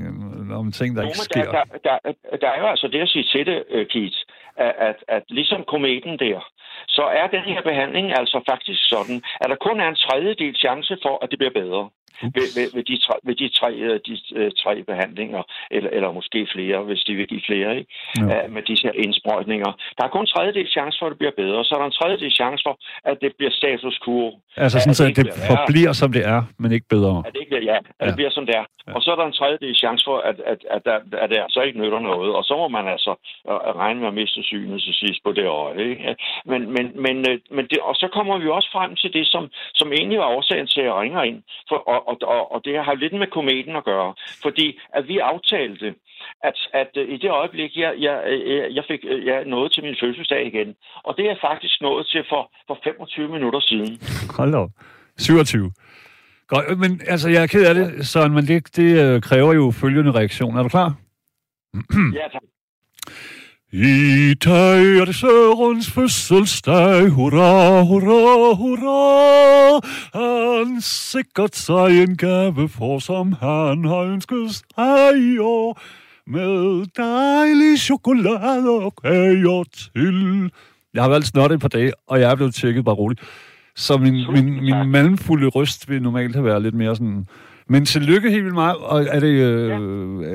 [0.53, 1.51] om ting, der Jo, ikke sker.
[1.51, 4.17] der, der, der, der er jo altså det at sige til det, øh, Keith,
[4.57, 6.39] at, at, at ligesom kometen der,
[6.87, 10.97] så er den her behandling altså faktisk sådan, at der kun er en tredjedel chance
[11.03, 11.89] for, at det bliver bedre.
[12.21, 16.11] Ved, ved, ved, de tre, ved de, tre, øh, de øh, tre behandlinger, eller, eller
[16.11, 17.91] måske flere, hvis de vil give flere, ikke?
[18.17, 18.47] Ja.
[18.47, 19.71] Med disse her indsprøjtninger.
[19.97, 21.97] Der er kun en tredjedel chance for, at det bliver bedre, så er der en
[21.99, 24.39] tredjedel chance for, at det bliver status quo.
[24.57, 27.23] Altså at sådan, så det det forbliver, som det er, men ikke bedre.
[27.27, 28.05] At det ikke bliver, ja, at Ja.
[28.07, 28.65] det bliver som det er.
[28.87, 28.93] Ja.
[28.95, 31.61] Og så er der en tredjedel chance for, at, at, at, at, at det altså
[31.61, 32.35] ikke nytter noget.
[32.35, 33.11] Og så må man altså
[33.49, 35.89] øh, regne med at miste synet til sidst på det øje.
[35.89, 36.15] Ikke?
[36.45, 37.15] Men, men, men,
[37.55, 39.43] men det, og så kommer vi også frem til det, som,
[39.75, 41.43] som egentlig var årsagen til, at jeg ringer ind.
[41.69, 44.13] For, og, og, og, og det har lidt med kometen at gøre.
[44.41, 45.95] Fordi at vi aftalte,
[46.43, 48.15] at, at øh, i det øjeblik, jeg, jeg,
[48.47, 50.75] jeg, jeg fik øh, jeg nåede til min fødselsdag igen.
[51.03, 53.91] Og det er faktisk nået til for, for 25 minutter siden.
[54.37, 54.69] Hold op.
[55.17, 55.71] 27.
[56.47, 59.71] Godt, men altså, jeg er ked af det, Søren, men det, det øh, kræver jo
[59.71, 60.57] følgende reaktion.
[60.57, 60.93] Er du klar?
[62.19, 62.41] Ja, tak.
[63.73, 69.81] I dag er det Sørens fødselsdag, hurra, hurra, hurra.
[70.13, 75.81] Han sikkert sig en gave for, som han har ønsket sig i år.
[76.27, 80.51] Med dejlig chokolade og kager til.
[80.93, 83.21] Jeg har valgt snot et par dage, og jeg er blevet tjekket bare roligt.
[83.75, 87.27] Så min, min, min malmfulde røst vil normalt have været lidt mere sådan...
[87.69, 89.33] Men tillykke helt vildt meget, og er det...
[89.47, 89.71] Øh,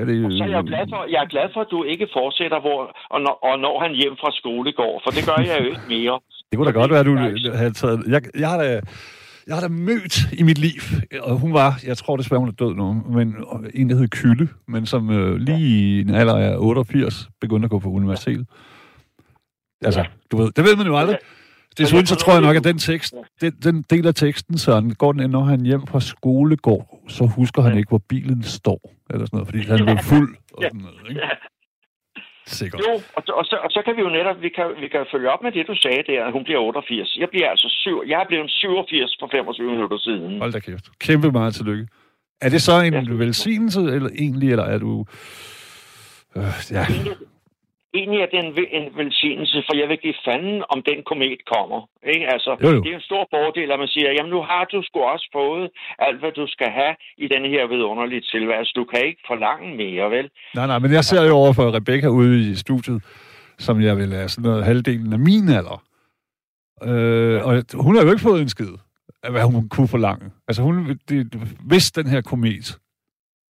[0.00, 2.60] er det Så jeg er, glad for, jeg er glad for, at du ikke fortsætter,
[2.60, 2.78] hvor,
[3.10, 5.86] og, når, og når han hjem fra skole går, for det gør jeg jo ikke
[5.88, 6.20] mere.
[6.50, 7.16] Det kunne da godt være, at du
[7.54, 8.04] havde taget...
[8.08, 8.80] Jeg, jeg har da...
[9.46, 10.80] Jeg har da mødt i mit liv,
[11.22, 13.34] og hun var, jeg tror desværre, hun er død nu, men
[13.74, 17.70] en, der hed Kylle, men som øh, lige i en alder af 88 begyndte at
[17.70, 18.46] gå på universitetet.
[19.84, 20.06] Altså, Ja.
[20.30, 21.18] du ved, det ved man jo aldrig.
[21.78, 25.12] Desuden så tror jeg nok, at den tekst, den, den del af teksten, så går
[25.12, 27.78] den når han hjem fra skole går, så husker han Ja.
[27.78, 28.80] ikke, hvor bilen står,
[29.12, 31.20] eller sådan noget, fordi han blev fuld og sådan noget, ikke?
[32.46, 32.80] Sikkert.
[32.80, 35.28] Jo, og, og, så, og så kan vi jo netop, vi kan, vi kan følge
[35.34, 37.16] op med det, du sagde der, at hun bliver 88.
[37.22, 40.38] Jeg bliver altså syv, jeg er blevet 87 for 25 minutter siden.
[40.42, 40.86] Hold da kæft.
[41.06, 41.86] Kæmpe meget tillykke.
[42.40, 43.02] Er det så en Ja.
[43.24, 45.04] velsignelse, eller egentlig, eller er du...
[46.36, 46.86] Øh, ja,
[47.98, 51.80] Egentlig, er det en, en velsignelse, for jeg vil give fanden, om den komet kommer.
[52.14, 52.26] Ikke?
[52.34, 52.80] Altså, Jo, jo.
[52.84, 55.70] Det er en stor fordel, at man siger, jamen nu har du sgu også fået
[56.06, 58.72] alt, hvad du skal have i denne her vidunderlige tilværelse.
[58.80, 60.30] Du kan ikke forlange mere, vel?
[60.54, 62.98] nej, nej, men jeg ser jo over for Rebecca ude i studiet,
[63.58, 65.78] som jeg vil have sådan noget halvdelen af min alder.
[66.90, 67.52] Øh, og
[67.84, 68.72] hun har jo ikke fået en skid
[69.22, 70.30] af, hvad hun kunne forlange.
[70.48, 71.34] Altså, hun, det,
[71.68, 72.78] hvis den her komet...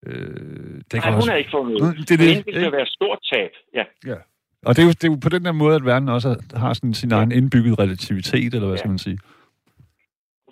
[0.07, 1.97] Øh, det Nej, kan hun også, har ikke fået noget.
[1.97, 2.51] Det det, det ikke?
[2.51, 3.51] kan være stort tab.
[3.73, 3.83] Ja.
[4.65, 6.73] Og det er, jo, det er jo på den der måde, at verden også har
[6.73, 8.81] sådan sin egen indbygget relativitet, eller hvad Ja.
[8.81, 9.17] skal man sige?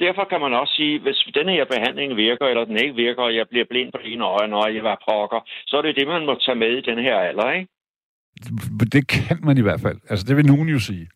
[0.06, 3.36] Derfor kan man også sige, hvis denne her behandling virker, eller den ikke virker, og
[3.36, 6.26] jeg bliver blind på ene øje, når jeg var pokker, så er det det, man
[6.26, 7.68] må tage med i den her alder, ikke?
[8.96, 9.98] Det kan man i hvert fald.
[10.10, 11.08] Altså, det vil nogen jo sige.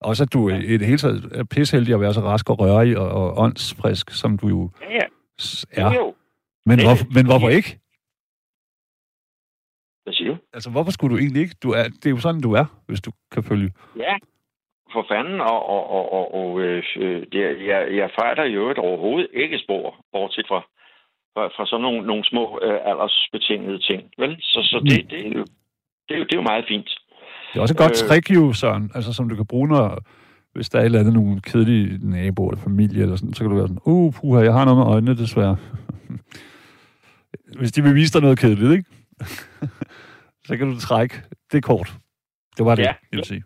[0.00, 2.98] Også at du i det hele taget er pisheldig at være så rask og rørig
[2.98, 4.98] og, og åndsfrisk, som du jo Ja, ja.
[5.76, 5.88] Ja.
[5.88, 5.94] er.
[5.94, 6.14] Jo.
[6.66, 7.78] Men, hvor, men hvorfor ikke?
[10.54, 11.56] Altså, hvorfor skulle du egentlig ikke?
[11.62, 13.70] Du er, det er jo sådan, du er, hvis du kan følge.
[13.96, 14.14] Ja,
[14.94, 17.40] for fanden, og, og, og, og, og øh, øh, det,
[17.70, 20.60] jeg, jeg fejler jo et overhovedet ikke spor, bortset fra,
[21.34, 24.02] fra, fra sådan nogle, nogle små øh, aldersbetingede ting.
[24.18, 24.36] Vel?
[24.40, 25.44] Så, så det, det, er jo,
[26.06, 26.90] det, er jo, det er jo meget fint.
[27.50, 28.08] Det er også et godt Øh.
[28.08, 29.98] trick jo, Søren, altså, som du kan bruge, når,
[30.54, 33.50] hvis der er et eller andet, nogle kedelige naboer eller familie, eller sådan, så kan
[33.50, 35.56] du være sådan, uh, puha, jeg har noget med øjnene, desværre.
[37.58, 38.90] hvis de vil vise dig noget kedeligt, ikke?
[40.44, 41.14] så kan du trække
[41.52, 41.88] det kort.
[42.56, 42.94] Det var det, Ja.
[43.12, 43.42] jeg vil sige.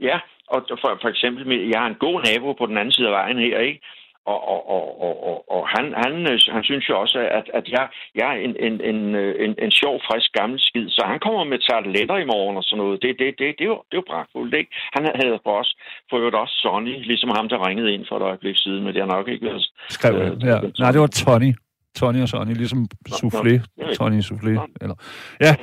[0.00, 3.12] Ja, og for, for eksempel, jeg har en god nabo på den anden side af
[3.12, 3.80] vejen her, ikke?
[4.26, 6.12] Og, og, og, og, og, og han, han,
[6.54, 8.98] han synes jo også, at, at jeg, jeg er en, en, en,
[9.44, 10.88] en, en sjov, frisk, gammel skid.
[10.88, 13.02] Så han kommer med tarteletter i morgen og sådan noget.
[13.02, 14.70] Det, det, det, det, er, jo, det er jo pragtfuldt, ikke?
[14.96, 15.70] Han havde for os,
[16.10, 19.02] for øvrigt også Sonny, ligesom ham, der ringede ind for et øjeblik siden, men det
[19.02, 19.64] har nok ikke været...
[19.88, 20.14] Skrev.
[20.14, 20.56] Øh, Ja.
[20.82, 21.52] Nej, det var Tony.
[21.96, 23.60] Tony og Sonny, ligesom soufflé.
[23.94, 24.66] Tony soufflé.
[24.80, 24.94] Eller.
[25.40, 25.54] Ja.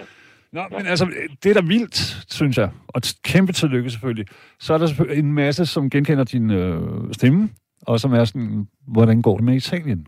[0.51, 1.05] Nå, men altså,
[1.43, 1.95] det er da vildt,
[2.31, 2.69] synes jeg.
[2.87, 4.25] Og kæmpe tillykke selvfølgelig.
[4.59, 7.49] Så er der en masse, som genkender din øh, stemme,
[7.87, 10.07] og som er sådan, hvordan går det med Italien?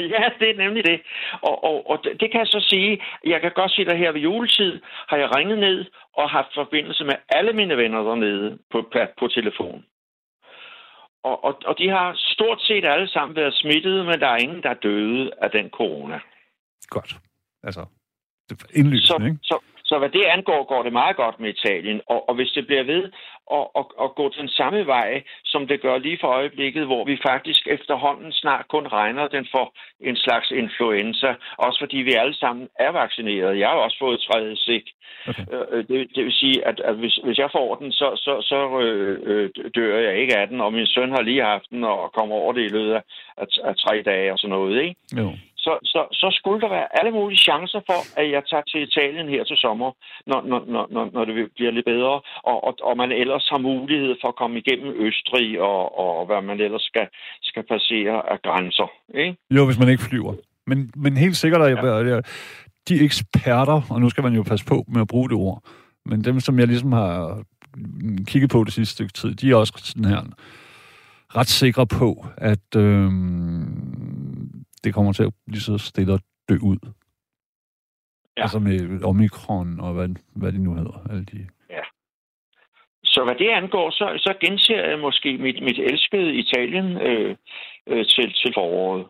[0.00, 1.00] Ja, det er nemlig det.
[1.42, 4.12] Og, og, og det det kan jeg så sige, jeg kan godt sige dig her
[4.12, 8.78] ved juletid, har jeg ringet ned og haft forbindelse med alle mine venner dernede på,
[8.92, 9.84] på, på telefon.
[11.28, 14.62] Og, og, og de har stort set alle sammen været smittet, men der er ingen,
[14.62, 16.18] der er døde af den corona.
[16.88, 17.16] Godt.
[17.62, 17.84] Altså,
[18.74, 19.38] indlysende, Så, ikke?
[19.42, 19.56] så,
[19.88, 22.00] så hvad det angår, går det meget godt med Italien.
[22.06, 23.02] Og, og hvis det bliver ved
[23.56, 27.18] at, at, at gå den samme vej, som det gør lige for øjeblikket, hvor vi
[27.30, 32.68] faktisk efterhånden snart kun regner den for en slags influenza, også fordi vi alle sammen
[32.78, 33.58] er vaccineret.
[33.58, 34.86] Jeg har også fået tredje sik.
[35.28, 35.44] Okay.
[35.52, 38.32] Øh, øh, det, det vil sige, at, at hvis, hvis jeg får den, så, så,
[38.50, 41.84] så øh, øh, dør jeg ikke af den, og min søn har lige haft den
[41.84, 43.02] og kommer over det i løbet af,
[43.36, 44.82] af, af tre dage og sådan noget.
[44.82, 44.94] Ikke?
[45.16, 45.32] Jo
[45.68, 49.28] så, så, så skulle der være alle mulige chancer for, at jeg tager til Italien
[49.34, 49.90] her til sommer,
[50.30, 50.60] når, når,
[50.94, 52.16] når, når det bliver lidt bedre,
[52.50, 56.40] og, og, og man ellers har mulighed for at komme igennem Østrig og, og hvad
[56.50, 57.06] man ellers skal,
[57.42, 58.88] skal passere af grænser.
[59.22, 59.36] Ikke?
[59.56, 60.34] Jo, hvis man ikke flyver.
[60.66, 61.70] Men, men helt sikkert, at
[62.12, 62.20] ja.
[62.88, 65.62] de eksperter, og nu skal man jo passe på med at bruge det ord,
[66.04, 67.42] men dem, som jeg ligesom har
[68.26, 70.22] kigget på det sidste stykke tid, de er også sådan her
[71.36, 73.10] ret sikre på, at øh,
[74.84, 76.78] det kommer til at blive så stille og dø ud.
[78.36, 78.42] Ja.
[78.42, 81.06] Altså med omikron og hvad, hvad det nu hedder.
[81.10, 81.46] Alle de...
[81.70, 81.84] Ja.
[83.04, 87.36] Så hvad det angår, så, så genser jeg måske mit, mit elskede Italien øh,
[87.86, 89.06] øh, til, til foråret.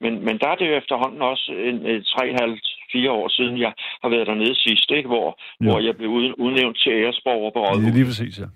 [0.00, 4.08] Men, men der er det jo efterhånden også en, en 3,5-4 år siden, jeg har
[4.08, 5.08] været dernede sidst, ikke?
[5.08, 6.10] Hvor, hvor jeg blev
[6.44, 7.84] udnævnt til æresborger på Rådhus.
[7.84, 8.46] Det er lige præcis, ja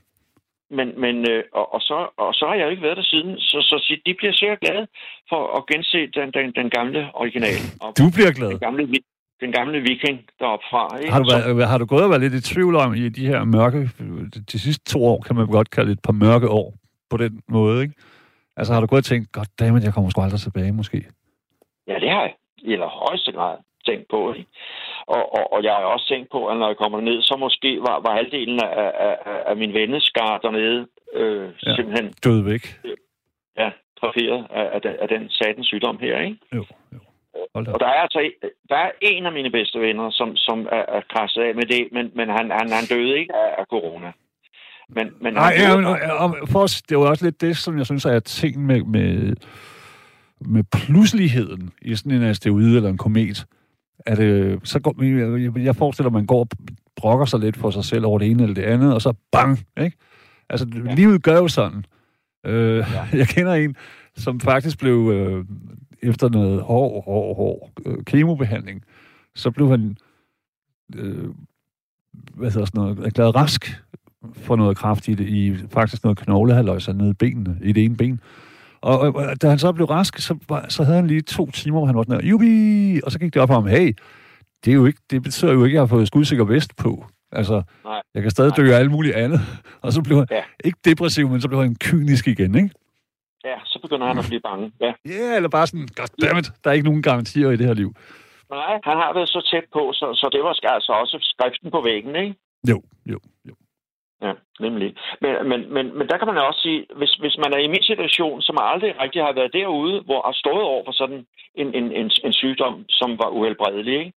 [0.70, 3.38] men, men øh, og, og, så, og så har jeg jo ikke været der siden,
[3.38, 4.86] så, så de bliver sikkert glade
[5.28, 7.58] for at gense den, den, den gamle original.
[7.98, 8.50] Du bliver glad?
[8.50, 8.82] Den gamle,
[9.40, 10.98] den gamle viking deroppe fra.
[10.98, 11.12] Ikke?
[11.12, 13.44] Har, du været, har du gået og været lidt i tvivl om i de her
[13.44, 13.80] mørke,
[14.52, 16.74] de sidste to år, kan man godt kalde et par mørke år
[17.10, 17.94] på den måde, ikke?
[18.56, 21.04] Altså har du gået og tænkt, godt dammit, jeg kommer sgu aldrig tilbage måske?
[21.86, 22.34] Ja, det har jeg.
[22.58, 24.32] I højeste grad tænkt på.
[24.32, 24.50] Ikke?
[25.06, 27.70] Og, og, og jeg har også tænkt på, at når jeg kommer ned, så måske
[27.80, 29.16] var, var halvdelen af, af,
[29.46, 32.12] af min venneskar dernede øh, ja, simpelthen...
[32.24, 32.64] Død væk.
[33.58, 33.70] Ja,
[34.00, 36.38] traferet af, af, den, af den satens sygdom her, ikke?
[36.54, 36.98] Jo, jo.
[37.54, 38.30] Og der er altså
[38.68, 41.88] der er en af mine bedste venner, som, som er, er krasset af med det,
[41.92, 44.12] men, men han, han, han døde ikke af, af corona.
[44.88, 45.86] Men, men Nej, ja, men,
[46.22, 49.36] og, for os, det var også lidt det, som jeg synes er ting med, med,
[50.40, 53.46] med pludseligheden i sådan en asteroide eller en komet
[54.06, 55.02] at øh, så går,
[55.38, 56.48] jeg, jeg forestiller, at man går og
[56.96, 59.58] brokker sig lidt for sig selv over det ene eller det andet, og så bang,
[59.80, 59.96] ikke?
[60.48, 60.94] Altså, ja.
[60.94, 61.84] livet gør jo sådan.
[62.46, 63.06] Øh, ja.
[63.18, 63.76] Jeg kender en,
[64.16, 65.44] som faktisk blev, øh,
[66.02, 68.82] efter noget hård, hård, hård øh, kemobehandling,
[69.34, 69.96] så blev han,
[70.94, 71.28] øh,
[72.34, 73.84] hvad hedder sådan noget, erklæret rask
[74.32, 78.20] for noget kraft i, faktisk noget knoglehaløjse nede i benene, i det ene ben.
[78.90, 80.32] Og, og, og da han så blev rask, så,
[80.68, 83.00] så havde han lige to timer, hvor han var sådan her, jubi!
[83.04, 83.92] Og så gik det op for ham, hey,
[84.64, 87.04] det, er jo ikke, det betyder jo ikke, at jeg har fået skudsikker vest på.
[87.32, 88.02] Altså, Nej.
[88.14, 89.40] jeg kan stadig dø af alt muligt andet.
[89.82, 90.42] Og så blev han ja.
[90.64, 92.70] ikke depressiv, men så blev han kynisk igen, ikke?
[93.44, 94.72] Ja, så begynder han at blive bange.
[94.80, 97.90] Ja, yeah, eller bare sådan, goddammit, der er ikke nogen garantier i det her liv.
[98.50, 101.80] Nej, han har været så tæt på, så, så det var altså også skriften på
[101.80, 102.34] væggen, ikke?
[102.70, 103.18] Jo, jo,
[103.48, 103.54] jo.
[104.24, 104.32] Ja,
[104.64, 104.90] nemlig.
[105.22, 107.88] Men, men, men, men der kan man også sige, hvis, hvis man er i min
[107.90, 111.20] situation, som aldrig rigtig har været derude, hvor har stået over for sådan
[111.60, 114.12] en, en, en, en sygdom, som var uhelbredelig, ikke?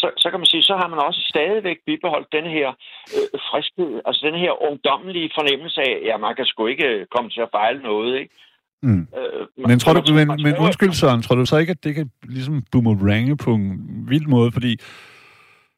[0.00, 2.68] Så, så kan man sige, så har man også stadigvæk bibeholdt den her
[3.16, 7.40] øh, friskhed, altså den her ungdommelige fornemmelse af, ja, man kan sgu ikke komme til
[7.40, 8.34] at fejle noget, ikke?
[8.82, 9.06] Mm.
[9.18, 11.94] Øh, man, men, tror du, men, men undskyld, Søren, tror du så ikke, at det
[11.94, 14.72] kan ligesom boomerange på en vild måde, fordi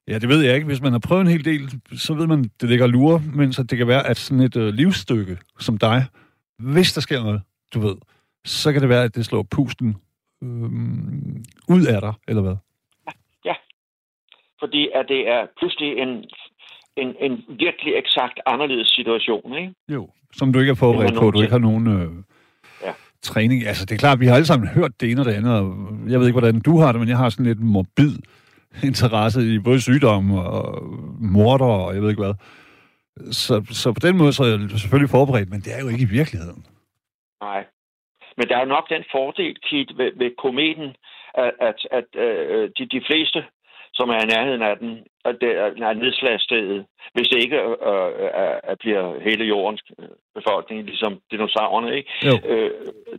[0.08, 0.66] Ja, det ved jeg ikke.
[0.66, 3.62] Hvis man har prøvet en hel del, så ved man, det ligger lure, men så
[3.62, 6.04] det kan være, at sådan et øh, livsstykke som dig,
[6.58, 7.42] hvis der sker noget,
[7.74, 7.96] du ved,
[8.44, 9.96] så kan det være, at det slår pusten
[10.42, 10.48] øh,
[11.68, 12.56] ud af dig, eller hvad?
[13.44, 13.54] Ja,
[14.58, 16.08] fordi at det er pludselig en,
[16.96, 19.74] en, en virkelig eksakt anderledes situation, ikke?
[19.88, 21.86] Jo, som du ikke er forberedt på, du ikke har nogen...
[21.86, 22.10] Øh,
[22.82, 22.92] ja
[23.22, 23.66] træning.
[23.66, 25.76] Altså, det er klart, vi har alle sammen hørt det ene og det andet, og
[26.08, 28.12] jeg ved ikke, hvordan du har det, men jeg har sådan lidt morbid
[28.90, 30.82] interesse i både sygdomme og
[31.20, 32.34] morder og jeg ved ikke hvad.
[33.32, 36.06] Så, så på den måde så er jeg selvfølgelig forberedt, men det er jo ikke
[36.08, 36.66] i virkeligheden.
[37.40, 37.64] Nej.
[38.36, 40.88] Men der er jo nok den fordel, Kit, ved, ved kometen,
[41.34, 43.44] at, at, at øh, de, de fleste
[43.98, 44.90] som er i nærheden af den,
[45.26, 45.50] og det
[45.88, 46.80] er nedslagsstedet,
[47.14, 47.58] hvis det ikke
[47.90, 49.82] øh, øh, bliver hele jordens
[50.38, 52.10] befolkning, ligesom dinosaurerne, ikke?
[52.28, 52.34] Jo.
[52.52, 52.70] Øh,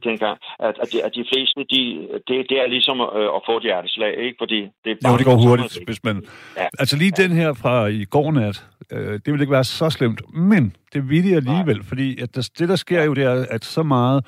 [0.04, 0.38] dengang,
[0.68, 1.82] at, at, de, at de fleste, de,
[2.28, 4.36] det, det er ligesom øh, at få et hjerteslag, ikke?
[4.44, 5.12] Fordi det er bare...
[5.12, 6.15] Jo, det går hurtigt, hvis man...
[6.58, 6.68] Ja.
[6.82, 7.24] Altså lige ja.
[7.24, 8.58] den her fra i går nat,
[8.94, 11.88] øh, det vil ikke være så slemt, men det vil det alligevel, Nej.
[11.89, 14.26] fordi at der, det, der sker jo, det er, at så meget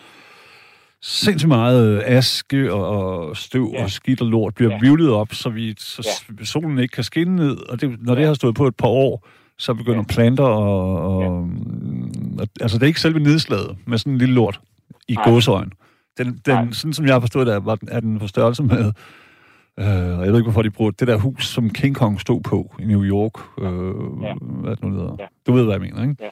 [1.02, 3.84] sindssygt meget øh, aske og, og støv ja.
[3.84, 4.80] og skidt og lort bliver ja.
[4.82, 6.44] vivlet op, så, vi, så ja.
[6.44, 7.58] solen ikke kan skinne ned.
[7.70, 8.20] Og det, når ja.
[8.20, 10.14] det har stået på et par år, så begynder ja.
[10.14, 11.30] planter og, og, ja.
[11.30, 11.50] og...
[12.62, 14.62] Altså, det er ikke selve nedslaget med sådan en lille lort
[15.08, 15.72] i gåsøjen.
[16.18, 18.92] Den, den, sådan som jeg har forstået det, var, er den på størrelse med
[19.80, 22.76] Øh, jeg ved ikke, hvorfor de bruger det der hus, som King Kong stod på
[22.80, 23.34] i New York.
[23.62, 24.34] Øh, ja.
[24.42, 25.16] Hvad det nu hedder.
[25.20, 25.26] Ja.
[25.48, 26.16] Du ved, hvad jeg mener, ikke?
[26.20, 26.30] Ja.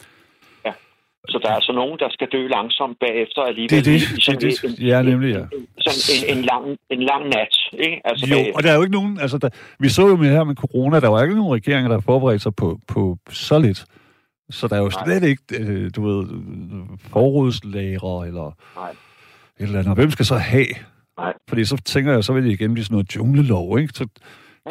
[1.27, 3.69] Så der er altså nogen, der skal dø langsomt bagefter alligevel.
[3.69, 4.41] Det er det.
[4.41, 4.87] det, det, det.
[4.87, 5.43] Ja, nemlig, ja.
[5.85, 8.01] Sådan en, en, lang, en lang nat, ikke?
[8.05, 8.55] Altså jo, bagefter.
[8.55, 9.19] og der er jo ikke nogen...
[9.19, 11.99] Altså, der, vi så jo med her med corona, der var ikke nogen regeringer, der
[11.99, 13.85] forberedte sig på, på så lidt.
[14.49, 16.27] Så der er jo slet ikke, øh, du ved,
[17.11, 18.89] forrådslager eller Nej.
[18.89, 18.95] et
[19.57, 19.95] eller andet.
[19.95, 20.73] Hvem skal så have?
[21.17, 21.33] Nej.
[21.49, 23.93] Fordi så tænker jeg, så vil det igen blive sådan noget junglelov, ikke?
[23.93, 24.07] Så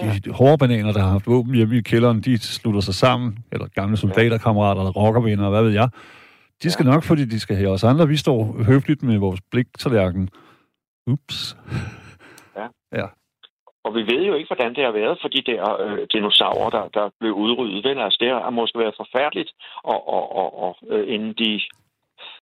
[0.01, 0.33] de ja.
[0.33, 3.97] hårde bananer, der har haft våben hjemme i kælderen, de slutter sig sammen, eller gamle
[3.97, 5.89] soldaterkammerater, eller rockervenner, hvad ved jeg.
[6.63, 6.93] De skal ja.
[6.93, 8.09] nok, fordi de skal have os andre.
[8.09, 10.31] Vi står høfligt med vores blik til lærken.
[11.07, 11.57] Ups.
[12.57, 12.67] Ja.
[12.93, 13.07] ja.
[13.85, 16.89] Og vi ved jo ikke, hvordan det har været for de der øh, dinosaurer, der,
[16.89, 17.85] der blev udryddet.
[17.85, 17.99] Vel?
[17.99, 19.51] Altså, det har måske været forfærdeligt,
[19.85, 21.61] og, og, og, og øh, inden de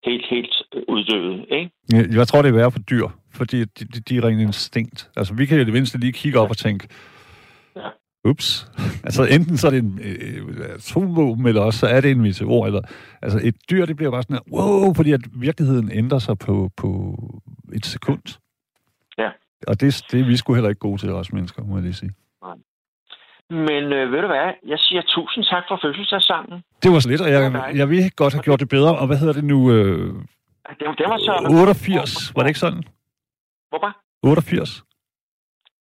[0.06, 0.56] helt, helt
[0.88, 1.46] uddøde.
[1.58, 1.72] Ikke?
[2.20, 5.10] Jeg tror, det er værre for dyr, fordi de, de, de er rent instinkt.
[5.18, 6.88] Altså, vi kan jo det mindste lige kigge op og tænke.
[8.26, 8.68] Ups.
[9.04, 12.66] altså, enten så er det en øh, atomvåben, eller også så er det en meteor.
[12.66, 12.82] Eller,
[13.22, 16.90] altså, et dyr, det bliver bare sådan, wow, fordi at virkeligheden ændrer sig på, på
[17.74, 18.40] et sekund.
[19.18, 19.30] Ja.
[19.68, 21.94] Og det, det er vi sgu heller ikke gode til, os mennesker, må jeg lige
[21.94, 22.12] sige.
[22.44, 22.56] Nej.
[23.50, 24.54] Men øh, ved du hvad?
[24.68, 26.64] Jeg siger tusind tak for fødselsdagssangen.
[26.84, 28.98] Det var så lidt, og jeg, jeg vil godt have gjort det bedre.
[28.98, 29.72] Og hvad hedder det nu?
[29.72, 30.14] Øh,
[30.70, 31.48] det, det var så...
[31.60, 32.84] 88, var det ikke sådan?
[33.70, 33.98] Hvorfor?
[34.24, 34.84] 88?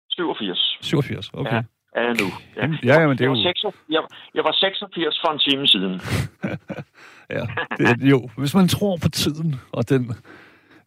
[0.09, 0.77] 87.
[0.81, 1.53] 87, okay.
[1.53, 1.61] Ja,
[1.95, 2.27] er nu.
[2.57, 3.35] Ja, ja, ja men det er jo...
[3.35, 4.01] Jeg var, 86, jeg,
[4.35, 6.01] jeg var 86 for en time siden.
[7.35, 7.43] ja,
[7.77, 8.29] det, jo.
[8.37, 10.11] Hvis man tror på tiden, og den...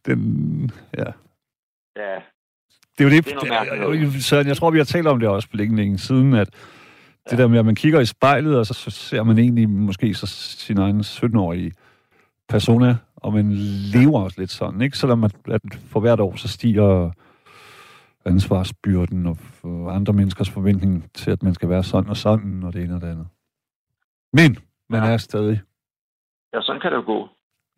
[0.07, 1.11] den ja.
[1.97, 2.19] Ja,
[2.99, 5.49] det er jo det, det er Søren, jeg tror, vi har talt om det også
[5.49, 6.49] for længe, længe siden, at
[7.27, 7.31] ja.
[7.31, 10.15] det der med, at man kigger i spejlet, og så, så ser man egentlig måske
[10.15, 11.73] så sin egen 17-årige
[12.49, 13.53] persona, og man
[13.93, 14.99] lever også lidt sådan, ikke?
[14.99, 17.11] Selvom man, at for hvert år, så stiger
[18.27, 19.37] ansvarsbyrden og
[19.95, 23.01] andre menneskers forventning til, at man skal være sådan og sådan, og det ene og
[23.01, 23.29] det andet.
[24.33, 24.57] Men
[24.89, 25.13] man ja.
[25.13, 25.61] er stadig.
[26.55, 27.29] Ja, sådan kan det jo gå.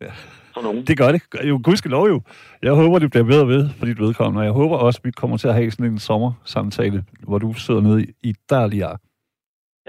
[0.01, 0.11] Ja
[0.59, 0.87] for nogen.
[0.87, 1.21] Det gør det.
[1.49, 2.21] Jo, lov jo.
[2.61, 5.11] Jeg håber, det bliver bedre ved for dit vedkommende, og jeg håber også, at vi
[5.11, 8.89] kommer til at have sådan en sommersamtale, hvor du sidder nede i Italia.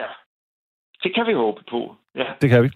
[0.01, 0.11] Ja,
[1.03, 1.81] det kan vi håbe på.
[2.15, 2.29] Ja.
[2.41, 2.71] Det kan vi.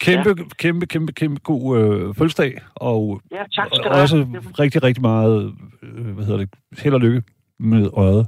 [0.00, 0.44] Kæmpe, ja.
[0.58, 4.16] kæmpe, kæmpe, kæmpe god øh, fødselsdag, og ja, tak skal og også
[4.58, 7.22] rigtig, rigtig meget, øh, hvad hedder det, held og lykke
[7.58, 8.26] med øjet.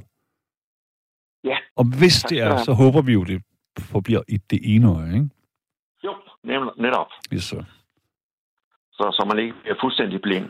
[1.45, 1.57] Ja.
[1.77, 3.43] Og hvis tak det er, så håber vi jo, det
[3.79, 5.29] forbliver i det ene øje, ikke?
[6.05, 6.15] Jo,
[6.77, 7.07] netop.
[7.35, 7.63] Yes, sir
[8.93, 10.49] så, så man ikke bliver fuldstændig blind.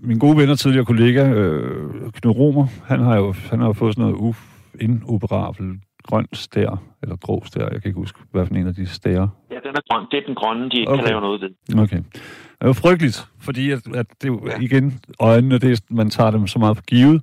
[0.00, 3.94] Min gode ven og tidligere kollega, øh, Knud Romer, han har jo han har fået
[3.94, 4.40] sådan noget uf,
[4.80, 8.86] inoperabel grøn stær, eller grå stær, jeg kan ikke huske, hvad for en af de
[8.86, 9.28] stærer.
[9.50, 10.06] Ja, den er grøn.
[10.10, 11.02] Det er den grønne, de ikke okay.
[11.02, 11.78] kan lave noget ved.
[11.78, 11.96] Okay.
[11.96, 14.58] Det er jo frygteligt, fordi at, at det jo ja.
[14.60, 17.22] igen, øjnene, det er, man tager dem så meget for givet.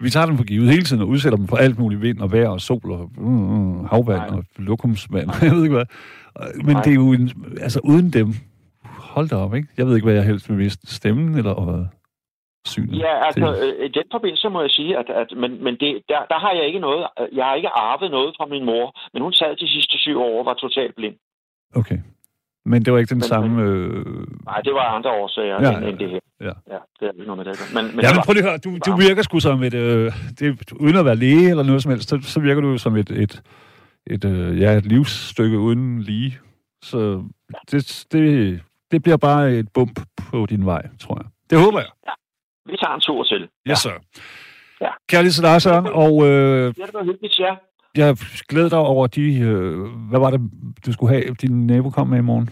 [0.00, 2.32] Vi tager dem for givet hele tiden og udsætter dem for alt muligt vind og
[2.32, 4.38] vejr og sol og mm, mm havvand Nej.
[4.38, 5.30] og lokumsvand.
[5.42, 5.86] Jeg ved ikke hvad.
[6.54, 6.82] Men Nej.
[6.82, 8.34] det er jo, en, altså uden dem,
[8.82, 9.68] hold da op, ikke?
[9.76, 10.78] Jeg ved ikke, hvad jeg helst vil vise.
[10.84, 11.84] Stemmen eller hvad?
[12.66, 15.90] Synet ja, altså, øh, i den forbindelse må jeg sige, at, at men, men det,
[16.08, 19.22] der, der har jeg ikke noget, jeg har ikke arvet noget fra min mor, men
[19.22, 21.16] hun sad de sidste syv år og var totalt blind.
[21.74, 21.98] Okay.
[22.70, 23.62] Men det var ikke den men, samme...
[23.62, 24.04] Øh...
[24.44, 26.20] Nej, det var andre årsager ja, end, ja, end det her.
[26.40, 26.54] Ja.
[26.72, 27.74] ja det er ikke noget med det.
[27.74, 29.74] Men, men ja, men prøv lige at høre, du, du virker sgu som et...
[29.74, 32.96] Øh, det, uden at være læge eller noget som helst, så, så virker du som
[32.96, 33.42] et, et,
[34.06, 36.38] et, øh, ja, et livsstykke uden lige.
[36.82, 37.24] Så
[37.70, 40.00] det, det, det bliver bare et bump
[40.30, 41.26] på din vej, tror jeg.
[41.50, 41.88] Det håber jeg.
[42.06, 42.12] Ja,
[42.66, 43.48] vi tager en tur til.
[43.66, 43.92] Ja, yes, så.
[44.80, 44.90] Ja.
[45.08, 46.26] Kærlig til dig, Søren, og...
[46.26, 47.54] Øh, ja, det var hyggeligt, ja.
[47.96, 48.16] Jeg
[48.48, 49.38] glæder dig over de...
[49.40, 49.78] Øh,
[50.10, 50.40] hvad var det,
[50.86, 52.48] du skulle have, din nabo kom med i morgen?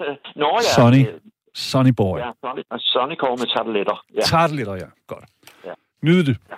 [0.40, 0.74] Nå ja.
[0.76, 1.06] Sonny.
[1.54, 2.18] Sonny Boy.
[2.18, 4.04] Ja, Sonny, Sonny kommer med tarteletter.
[4.14, 4.20] Ja.
[4.20, 4.88] Tarteletter, ja.
[5.06, 5.24] Godt.
[5.64, 5.72] Ja.
[6.02, 6.36] Nyde det.
[6.50, 6.56] Ja.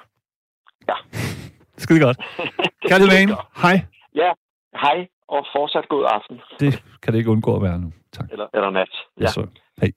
[0.89, 0.95] ja.
[1.83, 2.19] Skide godt.
[2.91, 3.37] Kærlig vane.
[3.63, 3.77] Hej.
[4.15, 4.33] Ja,
[4.75, 6.41] hej og fortsat god aften.
[6.61, 7.93] Det kan det ikke undgå at være nu.
[8.13, 8.27] Tak.
[8.33, 8.89] Eller, eller nat.
[9.17, 9.23] Ja.
[9.23, 9.47] ja så.
[9.81, 9.91] Hej.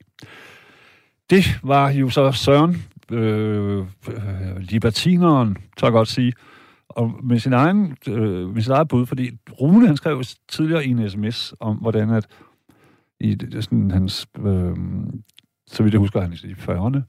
[1.30, 2.76] Det var jo så Søren,
[3.10, 3.86] øh,
[4.58, 6.32] libertineren, så jeg godt sige,
[6.88, 10.90] og med sin egen, øh, med sin egen bud, fordi Rune, han skrev tidligere i
[10.90, 12.26] en sms om, hvordan at
[13.20, 14.76] i sådan hans, øh,
[15.66, 17.00] så vidt jeg husker, han i 40'erne,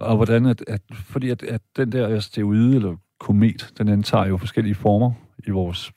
[0.00, 4.36] og hvordan at, at fordi at, at den der asteroide eller komet, den antager jo
[4.36, 5.12] forskellige former
[5.46, 5.92] i vores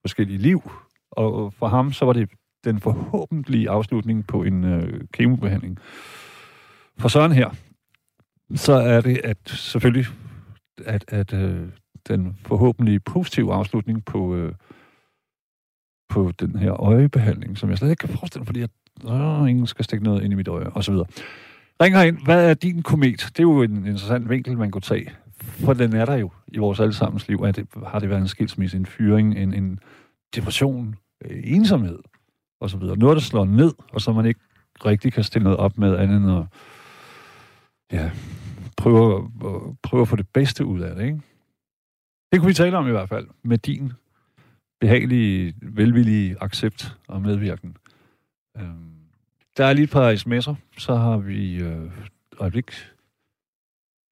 [0.00, 0.70] forskellige liv.
[1.10, 2.30] Og for ham, så var det
[2.64, 5.78] den forhåbentlige afslutning på en øh, kemobehandling.
[6.98, 7.50] For Søren her,
[8.54, 10.06] så er det at selvfølgelig,
[10.84, 11.68] at, at øh,
[12.08, 14.52] den forhåbentlig positive afslutning på, øh,
[16.08, 18.70] på den her øjebehandling, som jeg slet ikke kan forestille mig, fordi at,
[19.08, 21.06] øh, ingen skal stikke noget ind i mit øje, og så videre.
[21.80, 22.24] Ring ind.
[22.24, 23.20] Hvad er din komet?
[23.20, 25.10] Det er jo en interessant vinkel, man kunne tage.
[25.40, 27.36] For den er der jo i vores allesammens liv.
[27.36, 29.78] Er det, har det været en skilsmisse, en fyring, en, en
[30.36, 30.94] depression,
[31.24, 31.98] øh, ensomhed
[32.60, 32.96] og så videre.
[32.96, 34.40] Noget, der slår ned, og så man ikke
[34.84, 36.44] rigtig kan stille noget op med andet end at
[37.92, 38.10] ja,
[38.76, 39.30] prøve,
[39.82, 41.20] prøve at få det bedste ud af det, ikke?
[42.32, 43.92] Det kunne vi tale om i hvert fald, med din
[44.80, 47.76] behagelige, velvillige accept og medvirken.
[48.56, 48.96] Øhm,
[49.56, 51.92] der er lige et par sms'er, så har vi øh,
[52.38, 52.70] øjeblik.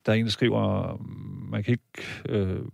[0.07, 0.97] Der er en, der skriver,
[1.51, 2.65] man kan ikke øh,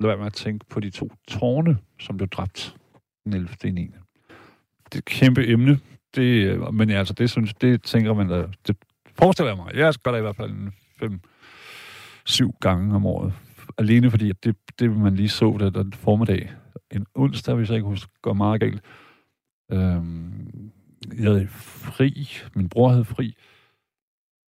[0.00, 2.76] lade være med at tænke på de to tårne, som blev dræbt
[3.24, 3.48] den 11.
[3.72, 3.82] 9.
[4.84, 5.80] Det er et kæmpe emne,
[6.14, 8.28] det, men altså, det, synes, det tænker man,
[8.66, 8.76] det
[9.18, 9.74] forestiller jeg mig.
[9.74, 11.20] Jeg gør det i hvert fald en fem,
[12.24, 13.32] syv gange om året.
[13.78, 16.52] Alene fordi, at det, det man lige så der den formiddag,
[16.90, 18.82] en onsdag, hvis jeg ikke husker, går meget galt.
[19.72, 20.72] Øhm,
[21.18, 23.36] jeg havde fri, min bror havde fri,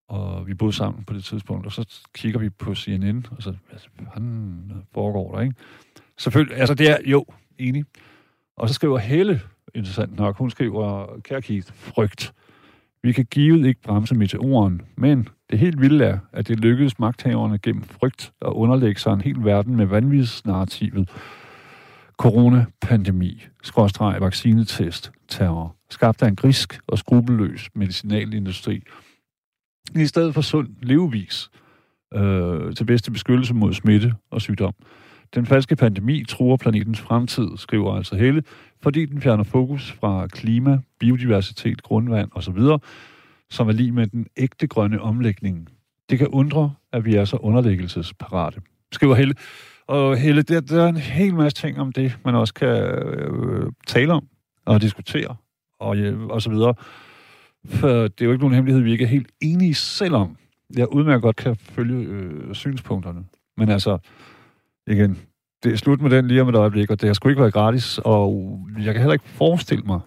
[0.08, 3.54] og vi boede sammen på det tidspunkt, og så kigger vi på CNN, og så,
[3.72, 5.54] altså, han foregår der, ikke?
[6.18, 7.24] Selvfølgelig, altså det er, jo,
[7.58, 7.84] enig.
[8.56, 9.40] Og så skriver Helle,
[9.74, 12.34] interessant nok, hun skriver, kære Keith, frygt.
[13.06, 17.58] Vi kan givet ikke bremse meteoren, men det helt vilde er, at det lykkedes magthaverne
[17.58, 21.10] gennem frygt at underlægge sig en hel verden med vanvidsnarrativet.
[22.18, 28.82] Coronapandemi, skråstreg, vaccinetest, terror, skabte en grisk og skrupelløs medicinalindustri,
[29.96, 31.50] i stedet for sund levevis
[32.14, 34.74] øh, til bedste beskyttelse mod smitte og sygdom.
[35.34, 38.42] Den falske pandemi truer planetens fremtid, skriver altså Helle,
[38.82, 42.58] fordi den fjerner fokus fra klima, biodiversitet, grundvand osv.,
[43.50, 45.68] som er lige med den ægte grønne omlægning.
[46.10, 48.60] Det kan undre, at vi er så underlæggelsesparate,
[48.92, 49.34] skriver Helle.
[49.86, 53.72] Og Helle, der, der er en hel masse ting om det, man også kan øh,
[53.86, 54.28] tale om
[54.64, 55.36] og diskutere
[55.78, 56.74] og, øh, og så videre.
[57.64, 60.36] For det er jo ikke nogen hemmelighed, vi ikke er helt enige, selvom
[60.76, 63.24] jeg udmærket godt kan følge øh, synspunkterne.
[63.56, 63.98] Men altså,
[64.86, 65.18] igen,
[65.62, 67.52] det er slut med den lige om et øjeblik, og det har sgu ikke været
[67.52, 70.00] gratis, og jeg kan heller ikke forestille mig,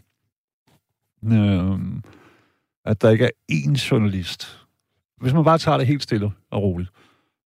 [1.24, 1.80] øh,
[2.86, 4.66] at der ikke er én journalist.
[5.22, 6.90] Hvis man bare tager det helt stille og roligt,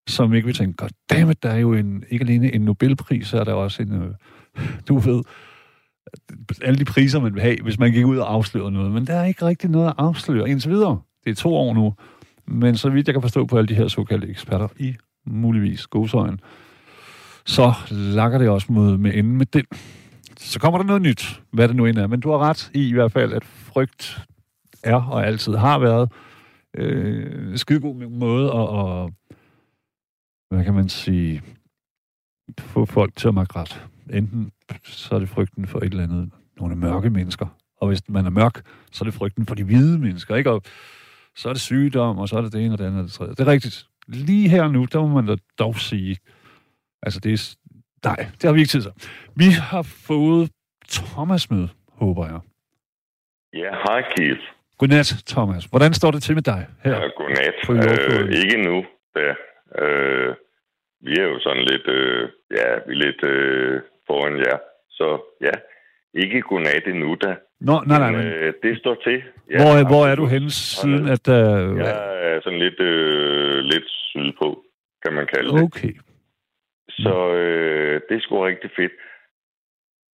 [0.06, 3.44] som ikke vil tænke, goddammit, der er jo en, ikke alene en Nobelpris, så er
[3.44, 4.14] der også en, øh,
[4.88, 5.22] du ved,
[6.62, 8.92] alle de priser, man vil have, hvis man gik ud og afslørede noget.
[8.92, 11.00] Men der er ikke rigtig noget at afsløre indtil videre.
[11.24, 11.94] Det er to år nu.
[12.46, 14.94] Men så vidt jeg kan forstå på alle de her såkaldte eksperter i
[15.26, 16.40] muligvis godsøjen,
[17.46, 19.64] så lakker det også mod, med enden med den.
[20.36, 22.06] Så kommer der noget nyt, hvad det nu end er.
[22.06, 24.18] Men du har ret i i hvert fald, at frygt
[24.82, 26.12] er og altid har været
[26.74, 29.12] øh, en skidegod måde at, at,
[30.50, 31.42] hvad kan man sige,
[32.58, 33.86] få folk til at mærke ret.
[34.10, 34.52] Enten
[34.84, 36.30] så er det frygten for et eller andet,
[36.60, 37.46] nogle mørke mennesker.
[37.80, 40.50] Og hvis man er mørk, så er det frygten for de hvide mennesker, ikke?
[40.50, 40.62] Og
[41.36, 43.12] så er det sygdom, og så er det det ene og det andet og det
[43.12, 43.30] tredje.
[43.30, 43.86] Det er rigtigt.
[44.06, 46.16] Lige her nu, der må man da dog sige,
[47.06, 47.56] altså det er,
[48.08, 48.92] nej, det har vi ikke tid til.
[49.36, 50.50] Vi har fået
[50.88, 51.68] Thomas med,
[52.02, 52.40] håber jeg.
[53.62, 54.44] Ja, hej Keith.
[54.78, 55.64] Godnat, Thomas.
[55.64, 56.94] Hvordan står det til med dig her?
[56.94, 57.54] Ja, godnat.
[57.70, 58.84] Øh, ikke nu.
[59.16, 59.32] Ja.
[59.82, 60.34] Øh,
[61.00, 64.58] vi er jo sådan lidt, øh, ja, vi er lidt øh, foran jer.
[64.90, 65.54] Så ja,
[66.14, 67.36] ikke godnat endnu da.
[67.60, 68.26] Nå, nej, nej, men...
[68.26, 69.22] Øh, det står til.
[69.50, 71.28] Ja, hvor, hvor er du henne siden, at...
[71.28, 71.78] Uh...
[71.78, 71.96] Jeg
[72.30, 74.64] er sådan lidt, øh, lidt sydpå,
[75.04, 75.62] kan man kalde det.
[75.62, 75.92] Okay.
[77.04, 78.92] Så øh, det er sgu rigtig fedt.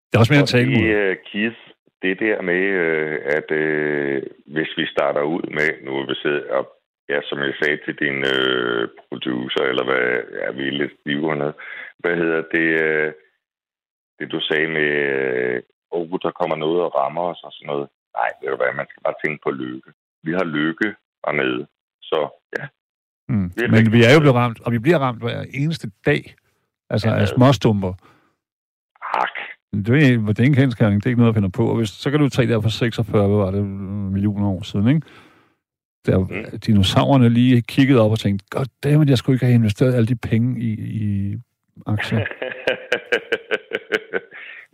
[0.07, 0.83] Det er også mere at tale mod.
[0.83, 1.61] Uh, Keith,
[2.01, 6.47] det der med, øh, at øh, hvis vi starter ud med, nu er vi siddet
[6.47, 6.69] op,
[7.09, 10.07] ja, som jeg sagde til din øh, producer, eller hvad,
[10.39, 11.53] ja, vi er lidt stive
[11.99, 13.13] hvad hedder det, øh,
[14.19, 15.61] det du sagde med, øh,
[15.91, 17.87] oh, der kommer noget og rammer os og sådan noget.
[18.17, 19.89] Nej, det er jo hvad, man skal bare tænke på lykke.
[20.23, 20.87] Vi har lykke
[21.25, 21.67] dernede,
[22.01, 22.19] så
[22.57, 22.65] ja.
[23.29, 23.51] Mm.
[23.73, 26.23] Men vi er jo blevet ramt, og vi bliver ramt hver eneste dag,
[26.93, 27.93] altså af småstumper.
[29.23, 29.35] Ak.
[29.73, 31.65] Det er, det er en kendskærning, det er ikke noget, at finde på.
[31.65, 33.65] Og hvis, så kan du tage der for 46, hvad var det,
[34.15, 35.01] millioner år siden, ikke?
[36.05, 36.59] Der mm.
[36.65, 40.15] dinosaurerne lige kiggede op og tænkte, god dammit, jeg skulle ikke have investeret alle de
[40.15, 40.71] penge i,
[41.03, 41.35] i
[41.85, 42.19] aktier.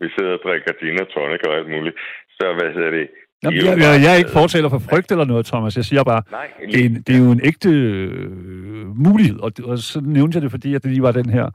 [0.01, 1.95] Vi sidder og drikker gin og tonic og alt muligt.
[2.30, 3.07] Så hvad hedder det?
[3.43, 5.76] Jamen, jeg, jeg, jeg er ikke fortaler for frygt eller noget, Thomas.
[5.76, 9.39] Jeg siger bare, Nej, det, er en, det er jo en ægte øh, mulighed.
[9.39, 11.49] Og, og så nævnte jeg det, fordi at det lige var den her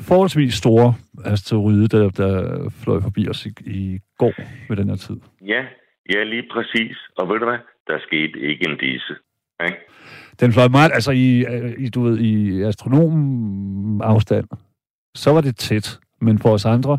[0.00, 2.30] forholdsvis store asteroide, der, der
[2.70, 4.32] fløj forbi os i, i går
[4.68, 5.16] ved den her tid.
[5.46, 5.64] Ja,
[6.14, 6.96] ja, lige præcis.
[7.18, 7.58] Og ved du hvad?
[7.86, 9.14] Der skete ikke en disse.
[9.64, 9.76] Ikke?
[10.40, 11.44] Den fløj meget, altså i,
[11.78, 14.48] i, du ved, i astronomafstand,
[15.14, 15.98] så var det tæt.
[16.20, 16.98] Men for os andre,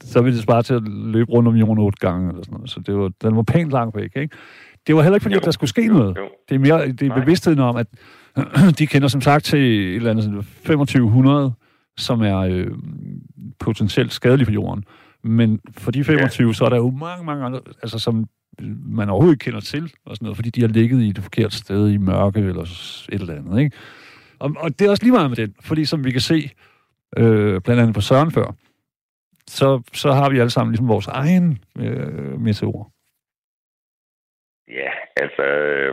[0.00, 2.70] så ville det spare til at løbe rundt om jorden otte gange, eller sådan noget.
[2.70, 4.36] Så det var, den var pænt langt væk, ikke?
[4.86, 5.40] det var heller ikke, fordi jo.
[5.44, 6.16] der skulle ske noget.
[6.16, 6.28] Jo.
[6.48, 7.86] Det er mere det er bevidstheden om, at
[8.78, 10.24] de kender som sagt til et eller andet
[10.66, 11.52] 2500,
[11.96, 12.70] som er øh,
[13.60, 14.84] potentielt skadelige for jorden.
[15.22, 16.52] Men for de 25, ja.
[16.52, 18.28] så er der jo mange, mange andre, altså som
[18.86, 21.56] man overhovedet ikke kender til, og sådan noget, fordi de har ligget i det forkerte
[21.56, 22.62] sted i mørke eller
[23.12, 23.60] et eller andet.
[23.60, 23.76] Ikke?
[24.38, 26.50] Og, og det er også lige meget med den, fordi som vi kan se,
[27.16, 28.54] øh, blandt andet på Søren før,
[29.46, 32.90] så, så har vi alle sammen ligesom vores egen øh, meteor.
[34.68, 35.44] Ja, altså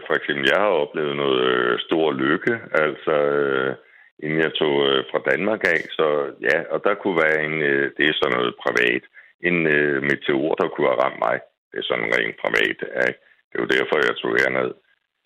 [0.07, 3.75] for eksempel, jeg har oplevet noget øh, stor lykke, altså øh,
[4.23, 6.07] inden jeg tog øh, fra Danmark af, så
[6.49, 9.03] ja, og der kunne være en, øh, det er sådan noget privat,
[9.49, 11.37] en øh, meteor, der kunne have ramt mig.
[11.71, 12.77] Det er sådan rent privat.
[12.99, 13.07] Ja.
[13.47, 14.71] Det er jo derfor, jeg tog herned.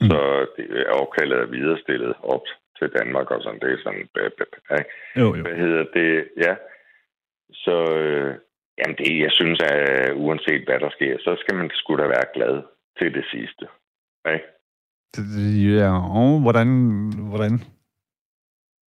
[0.01, 0.07] Mm.
[0.09, 0.19] Så
[0.55, 2.45] det er opkaldet er viderestillet op
[2.77, 3.59] til Danmark og sådan.
[3.59, 4.07] Det er sådan...
[4.71, 4.79] Ja.
[5.19, 5.41] Jo, jo.
[5.45, 6.27] Hvad hedder det?
[6.45, 6.53] Ja.
[7.53, 8.31] Så øh,
[8.77, 12.33] jamen det, jeg synes, at uanset hvad der sker, så skal man sgu da være
[12.35, 12.55] glad
[12.97, 13.65] til det sidste.
[14.25, 14.37] Ja.
[15.79, 16.67] Ja, og hvordan,
[17.29, 17.53] hvordan?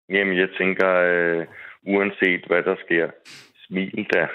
[0.09, 1.45] Jamen, jeg tænker, øh,
[1.93, 3.09] uanset hvad der sker,
[3.65, 4.27] smil da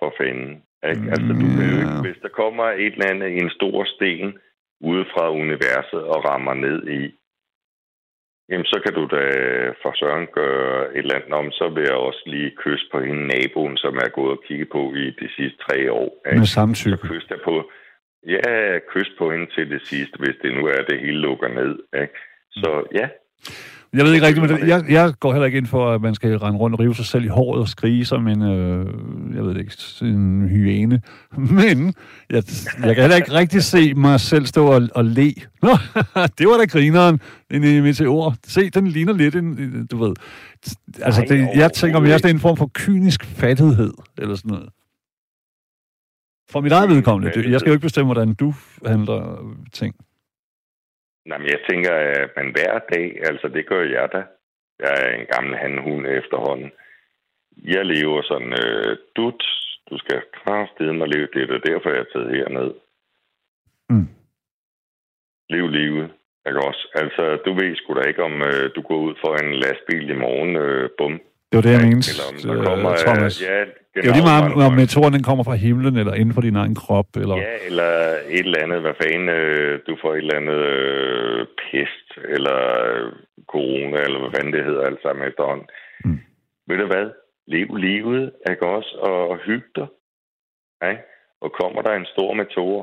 [0.00, 0.62] for fanden.
[0.90, 1.00] Ikke?
[1.00, 4.38] Mm, altså, du kan jo ikke, hvis der kommer et eller andet en stor sten
[4.80, 7.00] ude fra universet og rammer ned i,
[8.48, 9.24] jamen så kan du da
[9.82, 13.26] for søren gøre et eller andet om, så vil jeg også lige kysse på hende
[13.26, 16.10] naboen, som er gået og kigge på i de sidste tre år.
[16.26, 16.38] Ikke?
[16.38, 16.96] Med samtykke.
[16.96, 17.70] Så kys på,
[18.26, 21.74] ja, kys på hende til det sidste, hvis det nu er, det hele lukker ned.
[22.02, 22.14] Ikke?
[22.50, 23.08] Så ja,
[23.92, 26.38] jeg ved ikke rigtigt, men jeg, jeg går heller ikke ind for, at man skal
[26.38, 28.86] rende rundt og rive sig selv i håret og skrige som en, øh,
[29.36, 29.72] jeg ved ikke,
[30.02, 31.00] en hyæne.
[31.36, 31.94] Men
[32.30, 32.42] jeg,
[32.84, 35.32] jeg kan heller ikke rigtig se mig selv stå og, og le.
[35.62, 35.76] Nå,
[36.38, 37.20] det var da grineren,
[37.50, 38.34] en meteor.
[38.46, 40.14] Se, den ligner lidt en, du ved.
[41.02, 44.68] Altså, det, jeg tænker mere sådan en form for kynisk fattighed, eller sådan noget.
[46.50, 47.50] For mit eget vedkommende.
[47.50, 48.54] Jeg skal jo ikke bestemme, hvordan du
[48.86, 49.38] handler
[49.72, 49.94] ting.
[51.28, 54.22] Nej, men jeg tænker, at man hver dag, altså det gør jeg da.
[54.82, 56.72] Jeg er en gammel handhund efterhånden.
[57.74, 59.42] Jeg lever sådan, øh, dut,
[59.90, 62.70] du skal kraftede mig leve det, og derfor er jeg taget herned.
[63.90, 64.08] Mm.
[65.50, 66.10] Lev livet,
[66.46, 66.88] ikke også?
[66.94, 70.22] Altså, du ved sgu da ikke, om øh, du går ud for en lastbil i
[70.24, 71.20] morgen, øh, bum.
[71.56, 73.34] Det var det, jeg mente, Eller om der kommer, øh, Thomas.
[73.42, 73.60] Ja,
[73.92, 76.56] det er jo lige meget, om meteoren den kommer fra himlen, eller inden for din
[76.62, 77.10] egen krop.
[77.22, 77.36] Eller...
[77.36, 77.90] Ja, eller
[78.36, 83.12] et eller andet, hvad fanden, øh, du får et eller andet øh, pest, eller øh,
[83.52, 85.66] corona, eller hvad fanden det hedder, alt sammen efterhånden.
[86.04, 86.20] Mm.
[86.68, 87.06] Ved du hvad?
[87.52, 88.92] Lev livet, ikke også?
[89.10, 89.88] Og hygge dig.
[90.82, 90.92] Ja?
[91.44, 92.80] Og kommer der en stor meteor,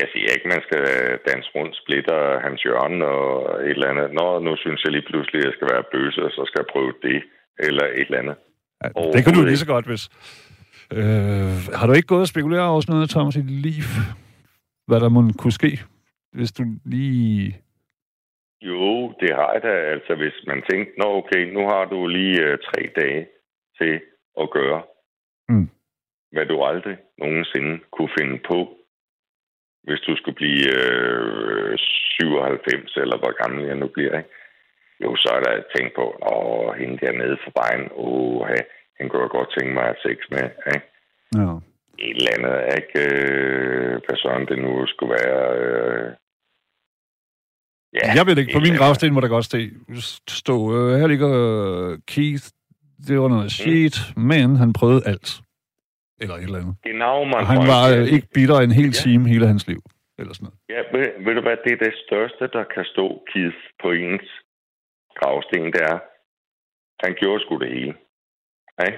[0.00, 0.84] jeg siger ikke, man skal
[1.28, 3.30] danse rundt, splitter hans hjørne og
[3.66, 4.08] et eller andet.
[4.18, 6.72] Nå, nu synes jeg lige pludselig, at jeg skal være bøse, og så skal jeg
[6.74, 7.20] prøve det,
[7.66, 8.36] eller et eller andet.
[8.84, 10.04] Ja, det kan du lige så godt, hvis...
[10.92, 13.84] Øh, har du ikke gået og spekuleret over sådan noget, Thomas, i dit liv?
[14.88, 15.80] Hvad der må kunne ske,
[16.32, 17.56] hvis du lige...
[18.62, 19.74] Jo, det har jeg da.
[19.94, 23.26] Altså, hvis man tænkte, nå okay, nu har du lige øh, tre dage
[23.78, 24.00] til
[24.40, 24.82] at gøre,
[25.48, 25.68] mm.
[26.32, 28.58] hvad du aldrig nogensinde kunne finde på,
[29.82, 34.30] hvis du skulle blive øh, 97, eller hvor gammel jeg nu bliver, ikke?
[35.04, 38.46] Jo, så er der tænkt på, åh, hende dernede for vejen, åh,
[38.98, 40.44] han kunne jeg godt tænke mig at have sex med,
[40.74, 40.86] ikke?
[41.40, 41.50] Ja.
[42.06, 42.92] Et eller andet, ikke?
[43.06, 45.42] Øh, hvad sådan det nu skulle være.
[45.60, 46.06] Øh,
[47.98, 49.58] ja, jeg ved ikke, på min gravsten må der godt stå,
[50.28, 52.46] stå øh, her ligger øh, Keith,
[53.08, 53.56] det var noget mm.
[53.60, 54.22] shit, mm.
[54.22, 55.40] men han prøvede alt.
[56.20, 56.74] Eller et eller andet.
[56.82, 59.00] Genau, man han var øh, ikke bitter en hel ja.
[59.04, 59.82] time hele hans liv.
[60.18, 60.58] Eller sådan noget.
[60.74, 64.30] Ja, ved, ved du hvad, det er det største, der kan stå Keith på ens
[65.20, 65.98] gravsten, det er,
[67.04, 67.94] han gjorde sgu det hele.
[68.80, 68.90] Ja?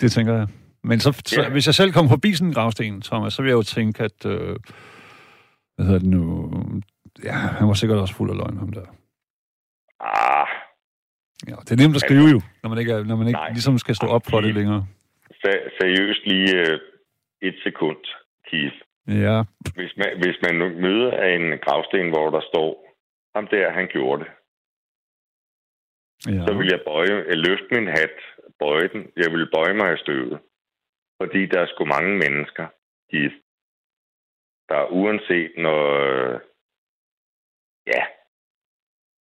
[0.00, 0.48] Det tænker jeg.
[0.82, 1.50] Men så, så ja.
[1.50, 4.26] hvis jeg selv kom forbi sådan en gravsten, Thomas, så vil jeg jo tænke, at...
[4.26, 4.56] Øh,
[5.74, 6.50] hvad hedder det nu?
[7.24, 8.86] Ja, han var sikkert også fuld af løgn, ham der.
[10.00, 10.46] Ah.
[11.48, 13.94] Ja, det er nemt at skrive jo, når man ikke, når man ikke ligesom skal
[13.94, 14.86] stå op for det længere.
[15.80, 16.78] Seriøst lige øh,
[17.42, 18.02] et sekund,
[18.48, 18.78] Keith.
[19.08, 19.36] Ja.
[19.78, 20.54] Hvis man, hvis man
[20.86, 22.70] møder en gravsten, hvor der står,
[23.34, 24.30] ham der, han gjorde det.
[26.26, 26.46] Ja.
[26.46, 28.16] Så vil jeg bøje, jeg løfte min hat,
[28.58, 29.12] bøje den.
[29.16, 30.38] Jeg vil bøje mig i støvet.
[31.22, 32.66] Fordi der er sgu mange mennesker,
[33.12, 33.32] de,
[34.68, 35.82] der uanset når,
[37.86, 38.02] ja,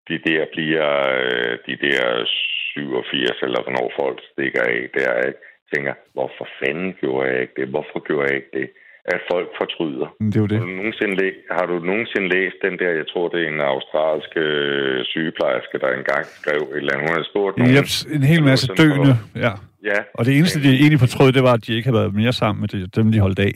[0.08, 0.90] de der bliver,
[1.22, 5.40] øh, de der 87 eller hvornår folk stikker af, der ikke
[5.74, 7.68] tænker, hvorfor fanden gjorde jeg ikke det?
[7.68, 8.72] Hvorfor gjorde jeg ikke det?
[9.06, 10.08] At folk fortryder.
[10.20, 10.58] Det er jo det.
[10.60, 13.62] Har du, nogensinde læ- har du nogensinde læst den der, jeg tror, det er en
[13.62, 17.10] australsk øh, sygeplejerske, der engang skrev et eller andet.
[17.10, 17.76] Hun har spurgt nogen.
[17.76, 19.52] Jeps, en hel masse døende, ja.
[19.92, 20.00] ja.
[20.14, 22.62] Og det eneste, de egentlig fortrød, det var, at de ikke havde været mere sammen
[22.62, 23.56] med dem, de holdt af.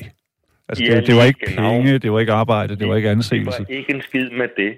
[0.70, 1.70] Altså, Ja, det, det var ikke genau.
[1.72, 3.60] penge, det var ikke arbejde, det var ikke Det anseelse.
[3.70, 4.72] var ikke en skid med det.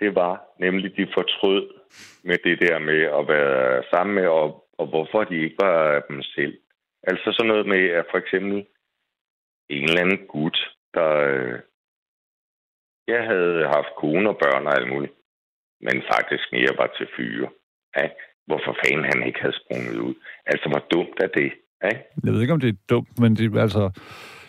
[0.00, 1.62] Det var nemlig, de fortrød
[2.24, 4.48] med det der med at være sammen med, og,
[4.78, 6.54] og hvorfor de ikke var dem selv.
[7.10, 8.64] Altså sådan noget med, at for eksempel
[9.74, 10.58] en eller anden gut,
[10.94, 11.10] der...
[11.30, 11.58] Øh,
[13.14, 15.14] jeg havde haft kone og børn og alt muligt,
[15.86, 17.48] men faktisk mere var til fyre.
[17.96, 18.04] Ja?
[18.46, 20.14] Hvorfor fanden han ikke havde sprunget ud?
[20.46, 21.50] Altså, hvor dumt er det?
[21.84, 21.92] Ja?
[22.24, 23.82] Jeg ved ikke, om det er dumt, men det, er altså,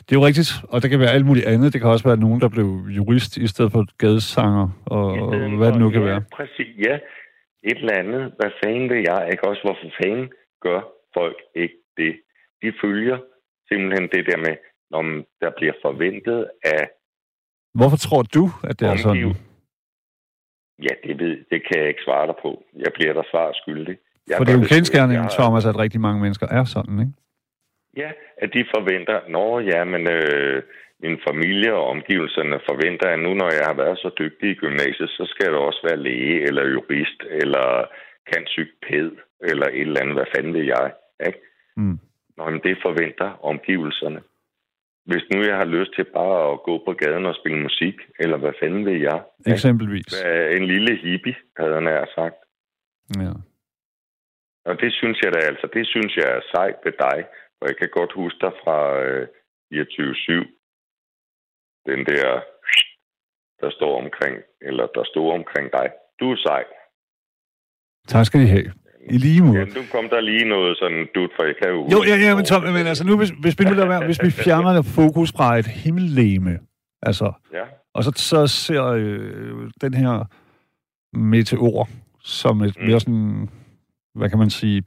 [0.05, 1.73] det er jo rigtigt, og det kan være alt muligt andet.
[1.73, 2.67] Det kan også være nogen, der blev
[2.97, 6.23] jurist i stedet for gadesanger, og, og hvad det nu kan ja, være.
[6.31, 6.95] Præcis, ja.
[7.69, 8.33] Et eller andet.
[8.37, 9.29] Hvad fanden vil jeg?
[9.31, 10.81] Ikke også, hvorfor fanden gør
[11.17, 12.13] folk ikke det?
[12.61, 13.17] De følger
[13.69, 14.55] simpelthen det der med,
[14.91, 15.01] når
[15.41, 16.83] der bliver forventet af
[17.79, 19.35] Hvorfor tror du, at det er sådan?
[20.87, 22.63] Ja, det, ved, det kan jeg ikke svare dig på.
[22.85, 23.97] Jeg bliver der svar skyldig.
[24.27, 27.13] Jeg For det er jo kendskærningen, Thomas, at rigtig mange mennesker er sådan, ikke?
[27.97, 30.63] Ja, at de forventer, nå ja, men øh,
[31.03, 35.09] min familie og omgivelserne forventer, at nu når jeg har været så dygtig i gymnasiet,
[35.09, 37.85] så skal jeg også være læge eller jurist eller
[38.29, 39.11] kan psykpæd
[39.49, 40.91] eller et eller andet, hvad fanden vil jeg,
[41.27, 41.39] ikke?
[41.77, 41.99] Mm.
[42.37, 44.21] Nå, men det forventer omgivelserne.
[45.09, 48.37] Hvis nu jeg har lyst til bare at gå på gaden og spille musik, eller
[48.37, 49.23] hvad fanden vil jeg?
[49.47, 50.21] Eksempelvis.
[50.57, 52.39] En lille hippie, havde han nær sagt.
[53.23, 53.33] Ja.
[54.65, 57.17] Og det synes jeg da altså, det synes jeg er sejt ved dig.
[57.61, 59.27] Og jeg kan godt huske dig fra øh,
[59.73, 59.77] 24-7.
[61.89, 62.41] Den der,
[63.61, 65.87] der står omkring, eller der står omkring dig.
[66.19, 66.63] Du er sej.
[68.07, 68.71] Tak skal I have.
[69.09, 69.59] I lige måde.
[69.59, 72.03] Ja, nu kom der lige noget sådan dut, for jeg kan jo...
[72.07, 74.31] Ja, ja, men, Tom, men altså nu, hvis, hvis, vi nu lader være, hvis vi
[74.45, 76.59] fjerner fokus fra et himmellegeme,
[77.01, 80.23] altså, Ja, og så, så ser øh, den her
[81.17, 81.89] meteor
[82.23, 82.85] som et Mm.
[82.87, 83.49] mere sådan,
[84.15, 84.83] hvad kan man sige,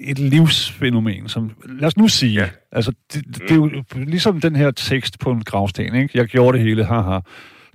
[0.00, 2.48] et livsfænomen, som, lad os nu sige, Ja.
[2.72, 6.10] altså, det, det, det er jo ligesom den her tekst på en gravsten, ikke?
[6.18, 7.18] Jeg gjorde det hele, haha.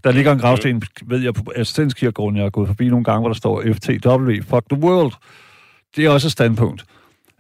[0.03, 3.29] Der ligger en gravsten, ved jeg, på Assistenskirkegården, jeg har gået forbi nogle gange, hvor
[3.29, 5.11] der står FTW, fuck the world.
[5.95, 6.85] Det er også et standpunkt.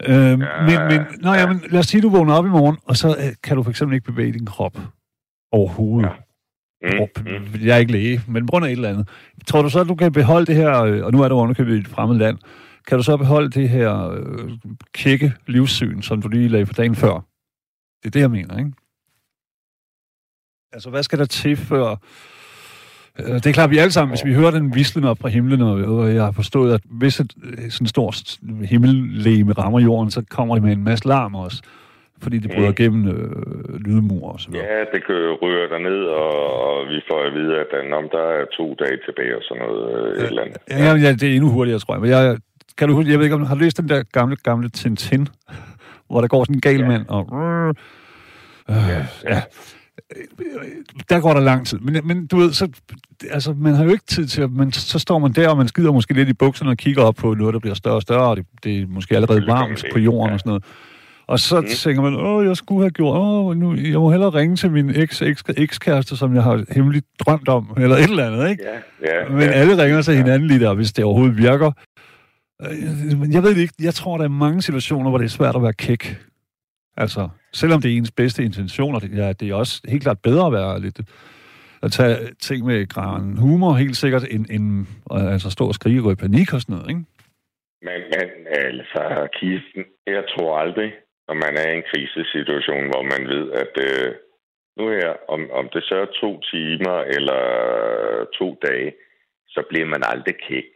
[0.07, 0.47] Ja, men,
[0.89, 3.33] men, nå, ja, men lad os sige, du vågner op i morgen, og så øh,
[3.43, 4.77] kan du for eksempel ikke bevæge din krop
[5.51, 6.09] overhovedet.
[6.09, 6.15] Ja.
[6.83, 7.65] Mm, mm.
[7.65, 9.09] Jeg er ikke læge, men på grund af et eller andet.
[9.47, 11.75] Tror du så, at du kan beholde det her, øh, og nu er du underkøbet
[11.75, 12.37] i et fremmed land,
[12.87, 14.51] kan du så beholde det her øh,
[14.93, 17.13] kække livssyn, som du lige lagde for dagen før?
[18.03, 18.71] Det er det, jeg mener, ikke?
[20.73, 21.95] Altså, hvad skal der til før...
[23.19, 25.29] Øh, Det er klart, at vi alle sammen, hvis vi hører den vislen op fra
[25.29, 30.23] himlen, og jeg har forstået, at hvis et øh, sådan stort himmellegeme rammer jorden, så
[30.29, 31.61] kommer det med en masse larm også,
[32.21, 32.75] fordi det bryder Mm.
[32.75, 34.65] gennem øh, lydmur og så videre.
[34.65, 36.33] Ja, det kan ryger der ned, og,
[36.67, 39.63] og vi får at vide, at der, om der er to dage tilbage og sådan
[39.63, 40.07] noget.
[40.15, 40.57] Øh, et eller andet.
[40.69, 42.01] Ja, ja, ja, det er endnu hurtigere, tror jeg.
[42.01, 42.37] Men jeg,
[42.77, 45.27] kan du, jeg ved ikke, om du har læst den der gamle, gamle Tintin,
[46.09, 46.87] hvor der går sådan en gal Ja.
[46.87, 47.25] mand, og...
[48.69, 48.75] Øh,
[49.29, 49.41] ja.
[51.09, 51.79] Der går der lang tid.
[51.79, 52.67] Men, men du ved, så,
[53.29, 54.49] altså, man har jo ikke tid til.
[54.49, 57.15] Man, så står man der, og man skider måske lidt i bukserne og kigger op
[57.15, 59.99] på noget, der bliver større og større, og det, det er måske allerede varmt på
[59.99, 60.33] jorden ja.
[60.33, 60.63] og sådan noget.
[61.27, 61.67] Og så Mm.
[61.67, 64.89] tænker man, åh, jeg skulle have gjort, åh, nu, jeg må hellere ringe til min
[64.95, 68.63] eks, eks, ekskæreste, som jeg har hemmeligt drømt om, eller et eller andet, ikke?
[69.03, 69.47] Ja, ja, Men ja.
[69.51, 71.71] alle ringer til hinanden lige der, hvis det overhovedet virker.
[72.63, 73.73] Øh, Men jeg ved det ikke.
[73.81, 76.19] Jeg tror, der er mange situationer, hvor det er svært at være kæk.
[76.97, 80.47] Altså, selvom det er ens bedste intentioner, det, ja, det er også helt klart bedre
[80.47, 81.01] at være lidt...
[81.83, 85.99] At tage ting med gran humor, helt sikkert, end, end øh, altså, stå og skrige
[85.99, 87.03] og gå i panik og sådan noget, ikke?
[87.87, 90.91] Men, men altså, Kirsten, jeg tror aldrig,
[91.27, 94.07] når man er i en krisesituation, hvor man ved, at øh,
[94.77, 97.41] nu her, om, om det så er to timer eller
[98.39, 98.91] to dage,
[99.53, 100.71] så bliver man aldrig kæk.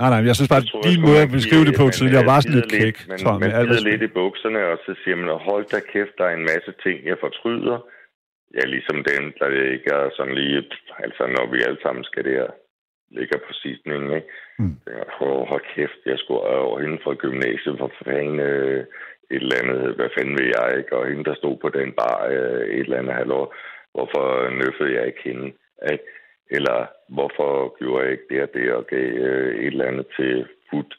[0.00, 1.94] Nej, nej, jeg synes bare, Jeg at din måde man at beskrive det på man,
[1.98, 3.90] tidligere var sådan lidt kæk, Man, tror jeg, man skider respekt.
[3.90, 6.96] lidt i bukserne, og så siger man, hold da kæft, der er en masse ting,
[7.10, 7.76] jeg fortryder.
[8.56, 10.58] Ja, ligesom dem, der ikke er sådan lige...
[11.06, 12.46] Altså, når vi alle sammen skal der
[13.18, 14.28] ligger på sidstningen, ikke?
[14.58, 14.64] Mm.
[14.64, 14.76] Mm.
[15.18, 18.80] Hold, hold kæft, jeg skulle over hende fra gymnasiet, for fanden øh,
[19.34, 20.96] et eller andet, hvad fanden vil jeg ikke?
[20.96, 23.46] Og hende, der stod på den bar øh, et eller andet halvår,
[23.94, 24.24] hvorfor
[24.60, 25.46] nøffede jeg ikke hende?
[25.92, 26.04] Ikke?
[26.56, 26.78] Eller
[27.16, 30.90] hvorfor gjorde jeg ikke det og det, og gav øh, et eller andet til fut?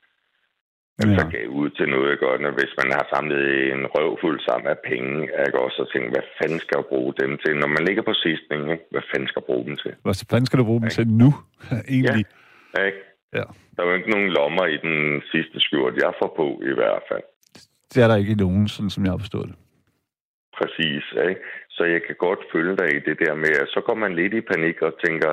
[1.04, 1.32] Altså Ja.
[1.38, 3.43] gav ud til noget godt, når hvis man har samlet
[3.74, 7.32] en røvfuld sammen af penge, jeg kan også tænke, hvad fanden skal jeg bruge dem
[7.43, 7.54] til?
[7.62, 8.86] Når man ligger på sidstning, ikke?
[8.93, 9.91] hvad fanden skal jeg bruge dem til?
[10.06, 11.30] Hvad fanden skal du bruge dem til nu,
[11.95, 12.26] egentlig?
[12.88, 13.00] Ikke?
[13.38, 13.45] Ja.
[13.74, 14.97] Der er jo ikke nogen lommer i den
[15.32, 17.26] sidste skjort, jeg får på i hvert fald.
[17.93, 19.56] Det er der ikke nogen, sådan som jeg har forstået det.
[20.60, 21.41] Præcis, ikke?
[21.76, 24.34] Så jeg kan godt følge dig i det der med, at så går man lidt
[24.34, 25.32] i panik og tænker,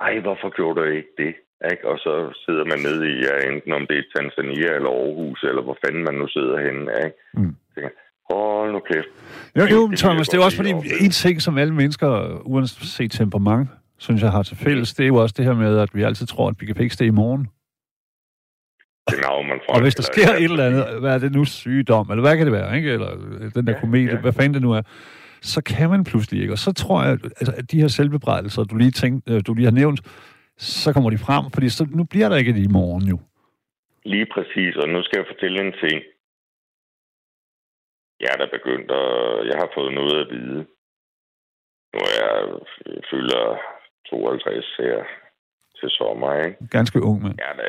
[0.00, 1.34] ej, hvorfor gjorde du ikke det?
[1.72, 1.88] Ikke?
[1.90, 2.12] Og så
[2.44, 6.04] sidder man nede i, ja, enten om det er Tanzania eller Aarhus, eller hvor fanden
[6.04, 6.82] man nu sidder henne.
[7.04, 7.16] Ikke?
[7.34, 7.54] Mm.
[7.74, 7.90] Tænker,
[8.30, 9.08] Hold nu kæft.
[9.58, 10.70] Jo, jo, Det Thomas, det er jeg også fordi,
[11.04, 12.08] en ting, som alle mennesker,
[12.44, 13.68] uanset temperament,
[13.98, 16.26] synes jeg har til fælles, det er jo også det her med, at vi altid
[16.26, 17.48] tror, at vi kan fikse det i morgen.
[19.12, 19.74] Navn, man får.
[19.74, 22.46] Og hvis der sker et eller andet, hvad er det nu, sygdom, eller hvad kan
[22.46, 22.92] det være, ikke?
[22.92, 23.10] Eller
[23.54, 24.20] den der Ja, komedie, ja.
[24.20, 24.82] hvad fanden det nu er,
[25.42, 26.52] så kan man pludselig ikke.
[26.54, 29.64] Og så tror jeg, altså, at de her selvbebrejdelser, du lige, tænkt, øh, du lige
[29.64, 30.00] har nævnt,
[30.56, 33.18] så kommer de frem, fordi så, nu bliver der ikke det i morgen jo.
[34.04, 36.02] Lige præcis, og nu skal jeg fortælle en ting.
[38.20, 39.08] Jeg er da begyndt, og
[39.50, 40.58] jeg har fået noget at vide.
[41.92, 42.34] Nu er jeg
[43.10, 43.44] fylder
[44.10, 44.98] 52 her
[45.84, 46.56] til sommer, ikke?
[46.76, 47.36] Ganske ung mand.
[47.42, 47.66] Jeg er da,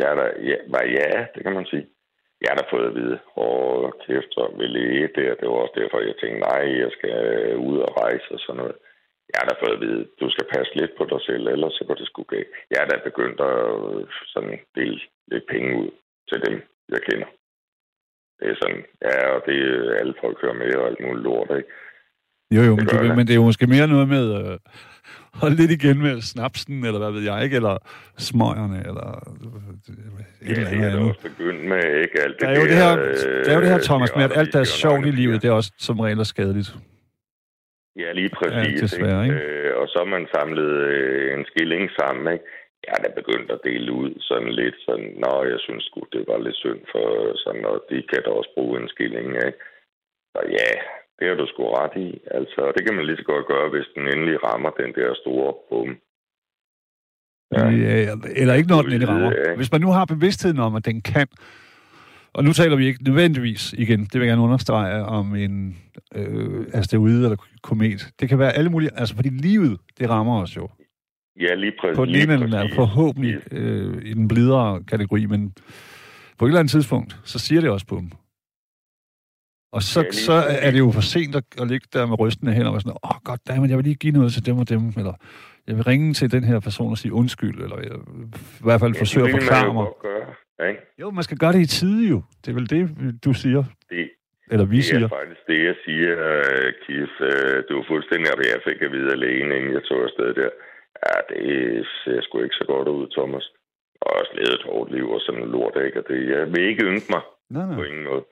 [0.00, 1.86] jeg er da, ja, hvad ja, det kan man sige.
[2.42, 5.30] Jeg har da fået at vide, åh, kæft, så vil læge der.
[5.40, 7.16] Det var også derfor, jeg tænkte, nej, jeg skal
[7.68, 8.76] ud og rejse og sådan noget.
[9.30, 11.84] Jeg har da fået at vide, du skal passe lidt på dig selv, ellers så
[11.86, 12.50] går det sgu galt.
[12.70, 13.58] Jeg er da begyndt at
[13.90, 15.00] øh, sådan dele
[15.32, 15.90] lidt penge ud
[16.30, 16.54] til dem,
[16.94, 17.28] jeg kender.
[18.38, 21.50] Det er sådan, ja, og det er alle folk hører med og alt muligt lort,
[21.58, 21.70] ikke?
[22.50, 23.16] Jo, jo, Det men, det, jeg.
[23.16, 24.58] men det er jo måske mere noget med øh,
[25.40, 27.56] holde lidt igen med snapsen, eller hvad ved jeg, ikke?
[27.56, 27.76] Eller
[28.28, 31.08] smøgerne, eller øh, et Ja, eller det er andet.
[31.08, 32.16] også begyndt med, ikke?
[32.24, 34.36] Alt Der er jo det her, øh, der er jo det her Thomas, med at
[34.40, 36.70] alt, der er sjovt i livet, det er også som regel er skadeligt.
[38.02, 38.76] Ja, lige præcis.
[38.80, 39.36] Ja, desværre, ikke?
[39.36, 42.44] Øh, og så har man samlet øh, en skilling sammen, ikke?
[42.86, 46.22] Jeg er da begyndt at dele ud sådan lidt sådan, nå, jeg synes sgu, det
[46.30, 47.06] var lidt synd for
[47.44, 49.58] sådan, og de kan da også bruge en skilling, ikke?
[50.32, 50.70] Så ja,
[51.18, 52.08] det har du sgu ret i.
[52.38, 55.54] Altså, det kan man lige så godt gøre, hvis den endelig rammer den der store
[55.68, 55.90] bum.
[57.52, 57.64] Ja.
[58.40, 59.32] Eller ikke når den endelig rammer.
[59.46, 59.56] Ja.
[59.56, 61.26] Hvis man nu har bevidstheden om, at den kan,
[62.32, 65.76] og nu taler vi ikke nødvendigvis igen, det vil jeg gerne understrege, om en
[66.14, 68.10] øh, asteroide eller komet.
[68.20, 70.68] Det kan være alle mulige, altså fordi livet, det rammer os jo.
[71.40, 71.96] Ja, lige præcis.
[71.96, 75.54] På den ene eller forhåbentlig øh, i den blidere kategori, men
[76.38, 78.10] på et eller andet tidspunkt, så siger det også på dem.
[79.76, 82.52] Og så, lige så er det jo for sent at, at ligge der med rystende
[82.56, 84.82] hænder og sådan, åh, oh, goddammit, jeg vil lige give noget til dem og dem,
[85.00, 85.14] eller
[85.68, 87.96] jeg vil ringe til den her person og sige undskyld, eller jeg,
[88.62, 89.86] i hvert fald Ja, forsøge det at forklare mig.
[90.08, 90.26] gøre,
[90.70, 90.80] ikke?
[91.02, 92.18] Jo, man skal gøre det i tide jo.
[92.42, 92.82] Det er vel det,
[93.26, 93.62] du siger.
[93.90, 94.04] Det,
[94.52, 95.04] Eller vi Det siger.
[95.10, 97.16] er faktisk det, jeg siger, uh, Keith.
[97.30, 100.50] Uh, det var fuldstændig, hvad jeg fik at vide alene, inden jeg tog afsted der.
[101.06, 101.44] Ja, det
[102.02, 103.46] ser sgu ikke så godt ud, Thomas.
[104.04, 105.98] Og også levet et hårdt liv og sådan noget lort, ikke?
[106.00, 107.22] Og det, jeg vil ikke ynke mig
[107.56, 107.88] Nej, på nej.
[107.90, 108.24] ingen måde.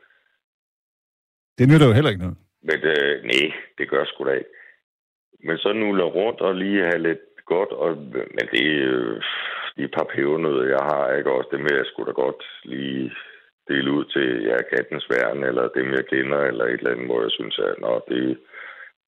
[1.59, 2.39] Det nytter jo heller ikke noget.
[2.69, 3.47] Men uh, nej,
[3.79, 4.55] det gør sgu da ikke.
[5.47, 7.97] Men så nuller rundt og lige have lidt godt, og,
[8.37, 9.23] men det er øh,
[9.77, 13.13] de par pebernødder, jeg har, ikke også det med, at jeg skulle da godt lige
[13.69, 17.23] dele ud til ja, kattens værn, eller dem, jeg kender, eller et eller andet, hvor
[17.23, 18.39] jeg synes, at nå, det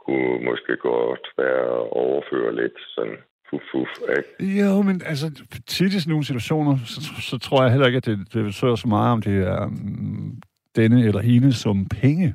[0.05, 3.18] kunne måske godt være at overføre lidt sådan
[3.51, 4.61] fuf, fuf, ikke?
[4.61, 5.26] Jo, men altså,
[5.66, 8.74] tit i sådan nogle situationer, så, så tror jeg heller ikke, at det, det betyder
[8.76, 10.40] så meget, om det er um,
[10.77, 12.35] denne eller hende som penge.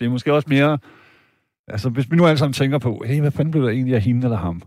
[0.00, 0.78] Det er måske også mere...
[1.68, 4.00] Altså, hvis vi nu alle sammen tænker på, hey, hvad fanden blev der egentlig af
[4.00, 4.62] hende eller ham?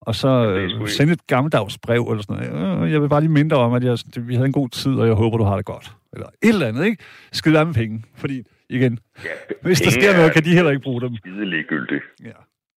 [0.00, 2.84] Og så det er øh, sende et gammeldags brev eller sådan noget.
[2.86, 4.94] Øh, Jeg vil bare lige mindre om, at jeg, det, vi havde en god tid,
[4.94, 5.96] og jeg håber, du har det godt.
[6.12, 7.04] Eller et eller andet, ikke?
[7.32, 8.04] Skide af med penge.
[8.14, 9.28] Fordi, igen, Ja,
[9.62, 11.16] hvis der sker noget, er kan de heller ikke bruge dem.
[11.16, 12.02] Skide ligegyldigt.
[12.24, 12.30] Ja.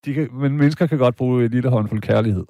[0.05, 2.45] De kan, men mennesker kan godt bruge en lille håndfuld kærlighed.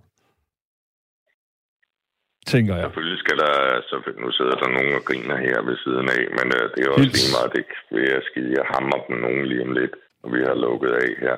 [2.53, 2.85] Tænker jeg.
[2.85, 3.53] Selvfølgelig skal der,
[3.89, 6.89] så nu sidder der nogen og griner her ved siden af, men øh, det er
[6.95, 7.17] også Hils.
[7.19, 8.51] lige meget, det vil jeg skide.
[8.59, 11.35] Jeg hammer dem nogen lige om lidt, når vi har lukket af her.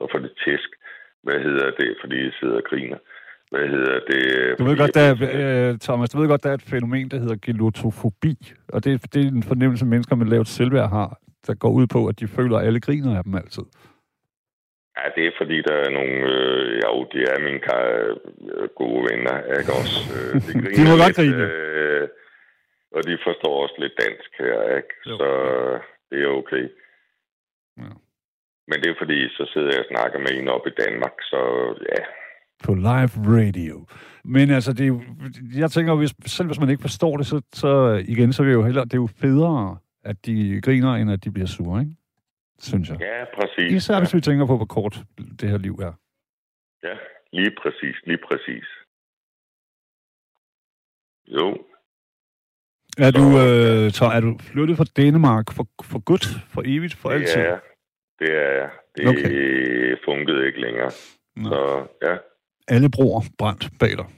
[0.00, 0.70] Og for det tæsk.
[1.26, 2.98] Hvad hedder det, fordi I sidder og griner?
[3.52, 4.22] Hvad hedder det?
[4.58, 5.14] Du ved godt, der er,
[5.70, 8.34] øh, Thomas, du ved godt, der er et fænomen, der hedder gelotofobi.
[8.74, 12.06] Og det, det er en fornemmelse, mennesker med lavt selvværd har, der går ud på,
[12.06, 13.62] at de føler, at alle griner af dem altid.
[14.98, 16.16] Ja, det er fordi, der er nogle...
[16.34, 17.82] Øh, jo, de er mine kar,
[18.56, 19.96] øh, gode venner, ikke også?
[20.14, 21.44] Øh, de, griner De må godt grine.
[21.52, 22.08] Øh,
[22.96, 24.94] og de forstår også lidt dansk her, ikke?
[25.06, 25.16] Jo.
[25.18, 25.28] Så
[26.10, 26.64] det er okay.
[27.82, 27.92] Ja.
[28.68, 31.40] Men det er fordi, så sidder jeg og snakker med en op i Danmark, så
[31.92, 32.02] ja,
[32.64, 33.86] På live radio.
[34.24, 35.02] Men altså, det er jo,
[35.56, 38.54] jeg tænker, hvis, selv hvis man ikke forstår det, så, så igen, så er det
[38.54, 41.92] jo hellere, det er jo federe, at de griner, end at de bliver sure, ikke?
[42.62, 42.98] Synes jeg.
[43.00, 43.72] ja, præcis.
[43.72, 44.94] Især hvis vi tænker på, hvor kort
[45.40, 45.92] det her liv er.
[46.82, 46.96] Ja,
[47.32, 48.66] lige præcis, lige præcis.
[51.26, 51.46] Jo,
[53.06, 57.10] Er du, øh, så er du flyttet fra Danmark for, for godt, for evigt, for
[57.10, 57.40] altid?
[57.40, 57.60] det er jeg.
[58.18, 58.70] Det er jeg.
[58.96, 59.96] Det okay.
[60.04, 60.90] funkede ikke længere.
[61.36, 61.48] Nå.
[61.50, 62.16] Så ja.
[62.68, 64.08] Alle broer brændt bag dig.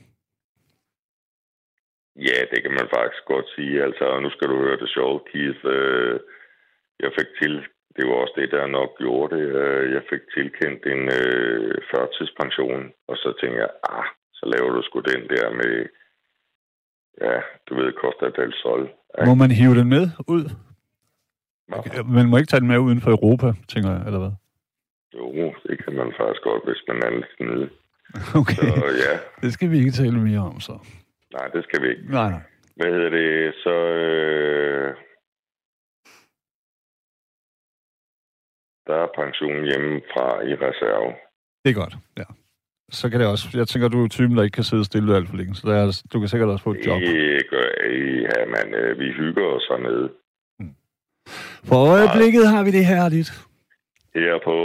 [2.29, 3.83] Ja, det kan man faktisk godt sige.
[3.83, 5.61] Altså, nu skal du høre det sjove, Keith.
[5.65, 6.21] Øh,
[7.01, 7.53] jeg fik til,
[7.97, 9.47] det var også det, der nok gjorde det.
[9.63, 14.07] Øh, jeg fik tilkendt en øh, førtidspension, og så tænkte jeg, ah,
[14.39, 15.75] så laver du sgu den der med,
[17.27, 17.37] ja,
[17.67, 18.83] du ved, Costa del Sol.
[19.27, 20.45] Må man hive den med ud?
[21.73, 24.33] Okay, Man må ikke tage den med uden for Europa, tænker jeg, eller hvad?
[25.15, 27.69] Jo, det kan man faktisk godt, hvis man er lidt snedig.
[28.41, 30.75] Okay, Så ja, det skal vi ikke tale mere om, så.
[31.33, 32.03] nej, det skal vi ikke.
[32.11, 32.41] Nej, nej.
[32.77, 33.55] Hvad hedder det?
[33.65, 33.75] Så...
[34.07, 34.95] Øh,
[38.87, 41.11] der er pension hjemmefra i reserve.
[41.65, 42.25] Det er godt, ja.
[42.91, 43.45] Så kan det også.
[43.55, 45.75] Jeg tænker, du er typen, der ikke kan sidde stille alt for længe, så der
[45.83, 47.01] er, du kan sikkert også få et job.
[47.01, 47.67] Det gør
[48.31, 48.75] ja, man.
[48.75, 50.09] Øh, vi hygger os hernede.
[51.69, 53.31] For øjeblikket har vi det herligt.
[54.15, 54.57] Her på...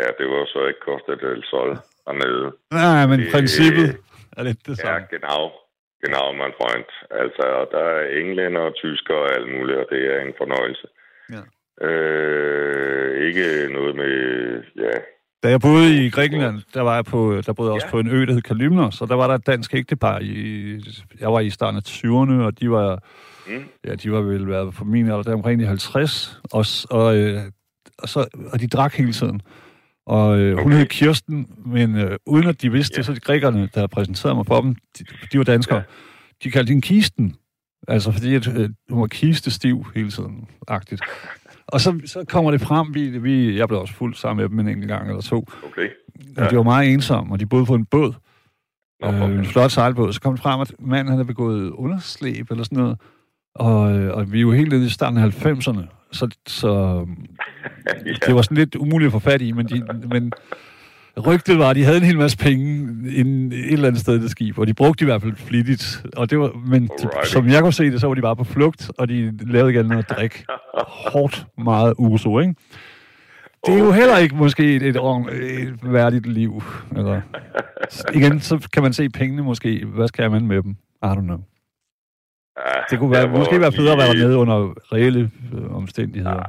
[0.00, 1.70] Ja, det var så ikke Costa del Sol
[2.06, 2.46] hernede.
[2.72, 3.88] Nej, men Det- princippet
[4.36, 5.06] er lidt det Ja, samme.
[5.14, 5.42] genau.
[6.04, 6.88] Genau, mein Freund.
[7.22, 7.44] Altså,
[7.74, 10.86] der er englænder og tyskere og alt muligt, og det er en fornøjelse.
[11.34, 11.42] Ja.
[11.82, 14.62] Øh, ikke noget med...
[14.76, 14.98] Ja,
[15.42, 17.90] Da jeg boede i Grækenland, der var jeg på, der boede jeg også Ja.
[17.90, 20.18] på en ø, der hed Kalymnos, og der var der et dansk ægtepar.
[20.18, 20.80] I,
[21.20, 23.02] jeg var i starten af 20'erne, og de var,
[23.48, 23.64] Mm.
[23.86, 27.40] ja, de var vel været på min alder, der omkring de 50, og, og, øh,
[27.98, 29.40] og, så, og de drak hele tiden.
[30.06, 30.78] Og øh, hun Okay.
[30.78, 32.96] hed Kirsten, men øh, uden at de vidste Ja.
[32.98, 35.82] det, så de grækerne, der præsenterede mig for dem, de, de var danskere, Ja.
[36.44, 37.34] de kaldte hende Kisten.
[37.88, 41.02] Altså fordi at, øh, hun var kistestiv hele tiden, agtigt.
[41.72, 44.58] Og så, så kommer det frem, vi, vi, jeg blev også fuldt sammen med dem
[44.58, 45.88] en enkelt gang eller to, okay.
[46.36, 46.44] Ja.
[46.44, 48.12] Og de var meget ensomme, og de boede på en båd.
[49.00, 49.38] Nå, Øh, okay.
[49.38, 50.12] en flot sejlbåd.
[50.12, 52.98] Så kom det frem, at manden havde begået underslæb eller sådan noget.
[53.54, 56.08] Og, øh, og vi er jo helt nede i starten af 90'erne.
[56.12, 56.68] Så, så
[58.06, 58.12] ja.
[58.26, 60.32] det var sådan lidt umuligt at få fat i, men, de, men
[61.26, 62.66] rygtet var, at de havde en hel masse penge
[63.16, 65.36] inden, et eller andet sted i det skib, og de brugte de i hvert fald
[65.36, 66.02] flittigt.
[66.16, 67.32] Og det var, men de, Alrighty.
[67.32, 69.86] som jeg kunne se det, så var de bare på flugt, og de lavede igen
[69.86, 70.44] noget drik.
[70.86, 72.54] Hårdt meget uso, ikke?
[73.66, 76.62] Det er jo heller ikke måske et, et, et værdigt liv.
[76.96, 77.20] Eller,
[78.14, 79.84] igen, så kan man se pengene måske.
[79.86, 80.70] Hvad skal man med dem?
[81.04, 81.38] I don't know.
[82.58, 86.42] Ja, Det kunne være, måske være federe at være dernede under reelle øh, omstændigheder.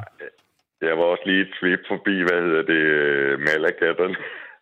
[0.81, 4.15] Jeg var også lige et trip forbi, hvad hedder det, øh, Malakatterne.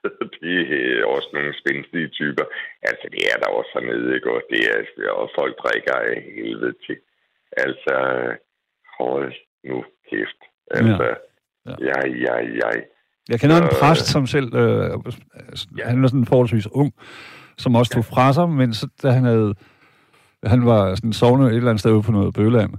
[0.42, 0.52] De
[1.00, 2.46] er også nogle spændstige typer.
[2.90, 4.32] Altså, det er der også hernede, ikke?
[4.36, 6.98] Og det er, og folk drikker af helvede til.
[7.64, 7.96] Altså,
[9.00, 9.34] hold
[9.70, 9.78] nu
[10.10, 10.40] kæft.
[10.72, 11.16] Altså,
[11.66, 11.74] Ja.
[11.90, 12.70] ja, ja, ja.
[13.30, 14.56] Jeg kender en præst, som selv...
[14.56, 14.90] Øh,
[15.86, 16.94] han var sådan forholdsvis ung,
[17.58, 19.56] som også tog fra sig, men så, da han havde...
[20.44, 22.74] Han var sådan sovende et eller andet sted ude på noget bøland.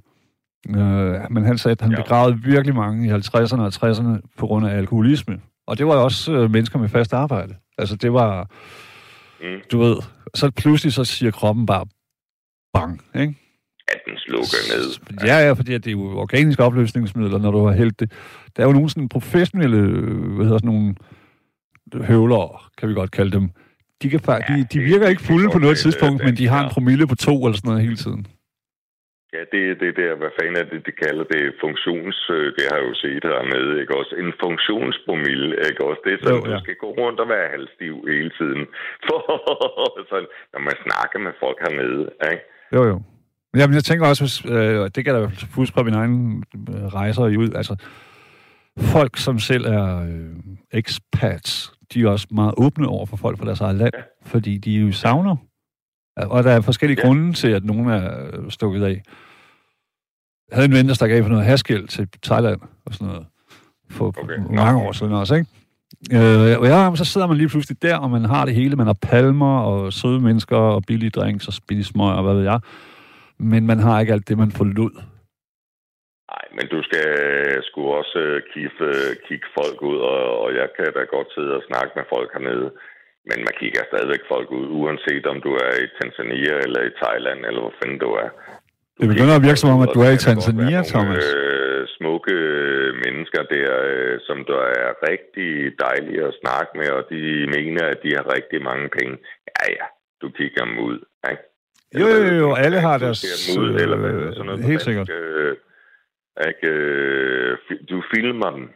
[0.68, 1.96] Øh, men han sagde, at han Ja.
[2.02, 5.40] begravede virkelig mange i 50'erne og 60'erne på grund af alkoholisme.
[5.70, 7.54] Og det var jo også øh, mennesker med fast arbejde.
[7.78, 8.50] Altså, det var...
[9.40, 9.60] Mm.
[9.72, 9.96] Du ved,
[10.34, 11.86] så pludselig så siger kroppen bare
[12.74, 13.34] bang, ikke?
[13.88, 15.26] At den slukker ned.
[15.26, 18.12] Ja, ja, fordi at det er jo organiske opløsningsmidler, når du har hældt det.
[18.56, 20.94] Der er jo nogle sådan professionelle, øh, hvad hedder sådan nogle
[21.94, 23.50] høvlere, kan vi godt kalde dem.
[24.02, 26.64] De, kan, Ja, de, de virker ikke fulde på noget tidspunkt, er men de har
[26.64, 28.26] en promille på to eller sådan noget hele tiden.
[29.34, 32.64] Ja, det er det der, hvad fanden er det, de kalder det, funktions, øh, det
[32.68, 34.12] har jeg jo set hernede, ikke også?
[34.22, 36.00] En funktionspromille, ikke også?
[36.04, 36.54] Det er sådan, Jo, ja.
[36.54, 38.62] du skal gå rundt og være halvstiv hele tiden,
[39.06, 39.18] for
[40.10, 42.44] sådan, når man snakker med folk hernede, ikke?
[42.76, 42.96] Jo, jo.
[43.50, 44.24] Men Jamen, jeg tænker også,
[44.54, 45.28] øh, det kan jeg da
[45.58, 47.74] huske fra min egen øh, rejser i ud, altså
[48.94, 53.46] folk, som selv er øh, expats, de er også meget åbne over for folk fra
[53.46, 54.02] deres eget land, ja.
[54.26, 55.36] fordi de jo savner.
[56.26, 57.06] Og der er forskellige ja.
[57.06, 59.02] Grunde til, at nogen er stukket af.
[60.48, 63.26] Jeg havde en ven, der stak af for noget haskeld til Thailand og sådan noget.
[63.90, 64.38] For okay.
[64.50, 65.48] Mange år siden også, ikke?
[66.12, 68.76] Øh, og ja, så sidder man lige pludselig der, og man har det hele.
[68.76, 72.60] Man har palmer og søde mennesker og billige drinks og billige og hvad ved jeg.
[73.38, 74.94] Men man har ikke alt det, man forlod.
[76.32, 77.06] Nej, men du skal
[77.62, 78.88] sgu også øh, kigge,
[79.28, 82.70] kigge folk ud, og, og jeg kan da godt sidde og snakke med folk hernede.
[83.28, 87.40] Men man kigger stadigvæk folk ud, uanset om du er i Tanzania eller i Thailand,
[87.48, 88.30] eller hvor fanden du er.
[89.00, 91.26] Det begynder at virke som om, at du er i Tanzania, Thomas.
[91.34, 92.34] Øh, smukke
[93.04, 95.50] mennesker der, øh, som der er rigtig
[95.86, 97.20] dejlige at snakke med, og de
[97.56, 99.14] mener, at de har rigtig mange penge.
[99.48, 99.86] Ja, ja,
[100.22, 100.98] du kigger dem ud.
[101.30, 101.42] Ikke?
[102.00, 104.82] Jo, jo, jo, jo, alle har Du deres, ud, eller hvad øh, sådan noget helt
[104.82, 105.10] sikkert.
[105.10, 105.56] Øh,
[106.48, 107.58] ikke, øh,
[107.90, 108.66] du filmer dem,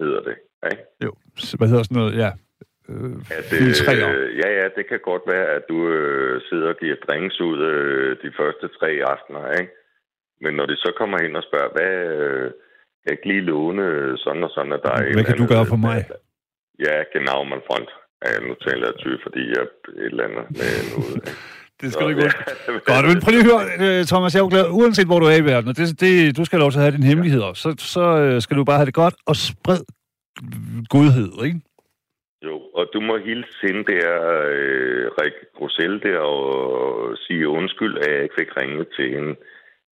[0.00, 0.36] hedder det.
[0.70, 0.82] Ikke?
[1.04, 1.12] Jo,
[1.58, 2.30] hvad hedder sådan noget, ja.
[2.88, 4.10] Øh, At, filtrerer.
[4.14, 7.58] øh, ja, ja, det kan godt være, at du øh, sidder og giver drinks ud
[7.72, 9.72] øh, de første tre aftener, ikke?
[10.40, 12.46] Men når de så kommer hen og spørger, hvad øh,
[13.00, 13.84] kan jeg ikke lige låne
[14.18, 15.98] sådan og sådan, at der er Hvad kan du gøre for mig?
[16.86, 17.90] Ja, genau, man front.
[18.24, 21.24] Ja, nu taler jeg tyr, fordi jeg et eller andet med noget.
[21.80, 22.92] Det Så, skal du ikke ja.
[22.92, 25.26] Godt, men prøv lige at høre, øh, Thomas, jeg er jo glad, uanset hvor du
[25.26, 27.74] er i verden, og det, det, du skal lov til at have dine hemmeligheder, så,
[27.78, 29.80] så øh, skal du bare have det godt og spred
[30.88, 31.60] godhed, ikke?
[32.46, 34.10] Jo, og du må hilse hende der,
[34.54, 39.34] øh, Rik Rosell der, og sige undskyld, at jeg ikke fik ringet til hende.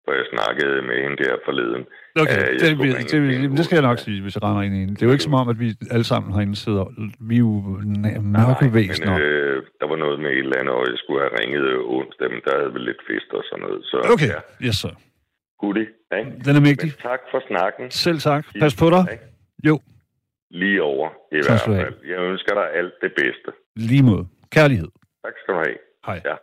[0.05, 1.83] for jeg snakkede med hende der forleden.
[2.23, 4.63] Okay, jeg det, skulle det, det, det, hende skal jeg nok sige, hvis jeg render
[4.63, 4.89] ind i en.
[4.95, 6.85] Det er jo ikke som om, at vi alle sammen herinde sidder...
[7.29, 7.53] Vi er jo
[8.37, 9.13] mørke Nej, væsener.
[9.13, 11.65] Men øh, der var noget med et eller andet, og jeg skulle have ringet
[11.97, 13.81] onsdag, men der havde vi lidt fest og sådan noget.
[13.91, 14.95] Så Okay, ja, yes sir.
[15.63, 15.87] goodie,
[16.19, 16.31] ikke?
[16.45, 16.91] Den er Men mægtig.
[17.11, 17.85] tak for snakken.
[17.91, 18.43] Selv tak.
[18.61, 19.03] Pas på dig.
[19.15, 19.25] Ikke?
[19.69, 19.75] Jo,
[20.61, 21.95] Lige over, i hvert fald.
[22.13, 23.49] Jeg ønsker dig alt det bedste.
[23.77, 24.25] lige måde.
[24.51, 24.89] Kærlighed.
[25.25, 25.79] Tak skal du have.
[26.07, 26.21] Hej.
[26.25, 26.37] Ja.